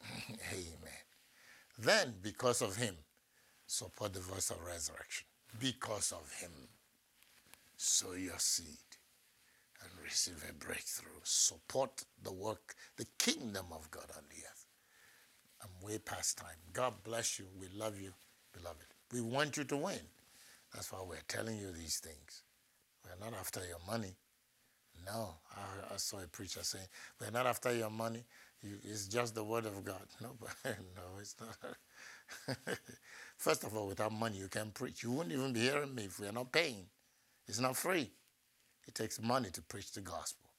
Amen. 0.52 1.04
Then, 1.78 2.14
because 2.22 2.62
of 2.62 2.76
Him, 2.76 2.96
support 3.66 4.12
the 4.12 4.20
voice 4.20 4.50
of 4.50 4.56
resurrection. 4.66 5.26
Because 5.58 6.12
of 6.12 6.32
Him, 6.40 6.50
sow 7.76 8.12
your 8.12 8.38
seed 8.38 8.66
and 9.82 9.90
receive 10.02 10.44
a 10.48 10.52
breakthrough. 10.52 11.20
Support 11.22 12.04
the 12.22 12.32
work, 12.32 12.74
the 12.96 13.06
kingdom 13.18 13.66
of 13.72 13.90
God 13.90 14.06
on 14.16 14.24
the 14.28 14.36
earth. 14.44 14.59
I'm 15.62 15.86
way 15.86 15.98
past 15.98 16.38
time. 16.38 16.56
God 16.72 16.94
bless 17.04 17.38
you. 17.38 17.46
We 17.60 17.68
love 17.76 18.00
you, 18.00 18.12
beloved. 18.52 18.86
We 19.12 19.20
want 19.20 19.56
you 19.56 19.64
to 19.64 19.76
win. 19.76 20.00
That's 20.72 20.92
why 20.92 21.00
we're 21.06 21.16
telling 21.28 21.58
you 21.58 21.72
these 21.72 21.98
things. 21.98 22.42
We're 23.04 23.24
not 23.24 23.38
after 23.38 23.60
your 23.60 23.80
money. 23.86 24.14
No, 25.06 25.34
I, 25.56 25.94
I, 25.94 25.96
saw 25.96 26.18
a 26.18 26.26
preacher 26.26 26.62
saying, 26.62 26.86
"We're 27.20 27.30
not 27.30 27.46
after 27.46 27.74
your 27.74 27.90
money. 27.90 28.24
You, 28.62 28.76
it's 28.84 29.08
just 29.08 29.34
the 29.34 29.42
word 29.42 29.66
of 29.66 29.82
God." 29.84 30.06
No, 30.20 30.36
but, 30.38 30.50
no, 30.64 31.18
it's 31.18 31.34
not. 31.40 32.56
First 33.36 33.64
of 33.64 33.74
all, 33.76 33.88
without 33.88 34.12
money, 34.12 34.36
you 34.36 34.48
can't 34.48 34.74
preach. 34.74 35.02
You 35.02 35.12
wouldn't 35.12 35.34
even 35.34 35.52
be 35.52 35.60
hearing 35.60 35.94
me 35.94 36.04
if 36.04 36.20
we 36.20 36.26
are 36.28 36.32
not 36.32 36.52
paying. 36.52 36.84
It's 37.48 37.58
not 37.58 37.76
free. 37.76 38.10
It 38.86 38.94
takes 38.94 39.20
money 39.20 39.50
to 39.50 39.62
preach 39.62 39.92
the 39.92 40.00
gospel, 40.02 40.50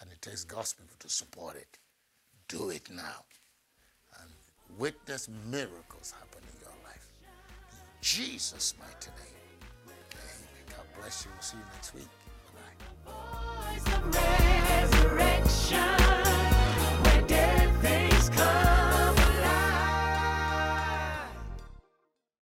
and 0.00 0.12
it 0.12 0.20
takes 0.20 0.44
gospel 0.44 0.84
to 0.98 1.08
support 1.08 1.56
it. 1.56 1.78
Do 2.48 2.70
it 2.70 2.90
now, 2.90 3.24
witness 4.78 5.28
miracles 5.50 6.12
happen 6.18 6.42
in 6.52 6.60
your 6.60 6.74
life. 6.84 7.08
In 7.72 7.78
Jesus' 8.00 8.74
mighty 8.78 9.10
name. 9.10 9.26
Amen. 9.86 9.96
God 10.68 10.86
bless 11.00 11.24
you. 11.24 11.30
We'll 11.34 11.42
see 11.42 11.56
you 11.56 11.64
next 11.74 11.94
week. 11.94 12.08
Bye. 15.80 16.05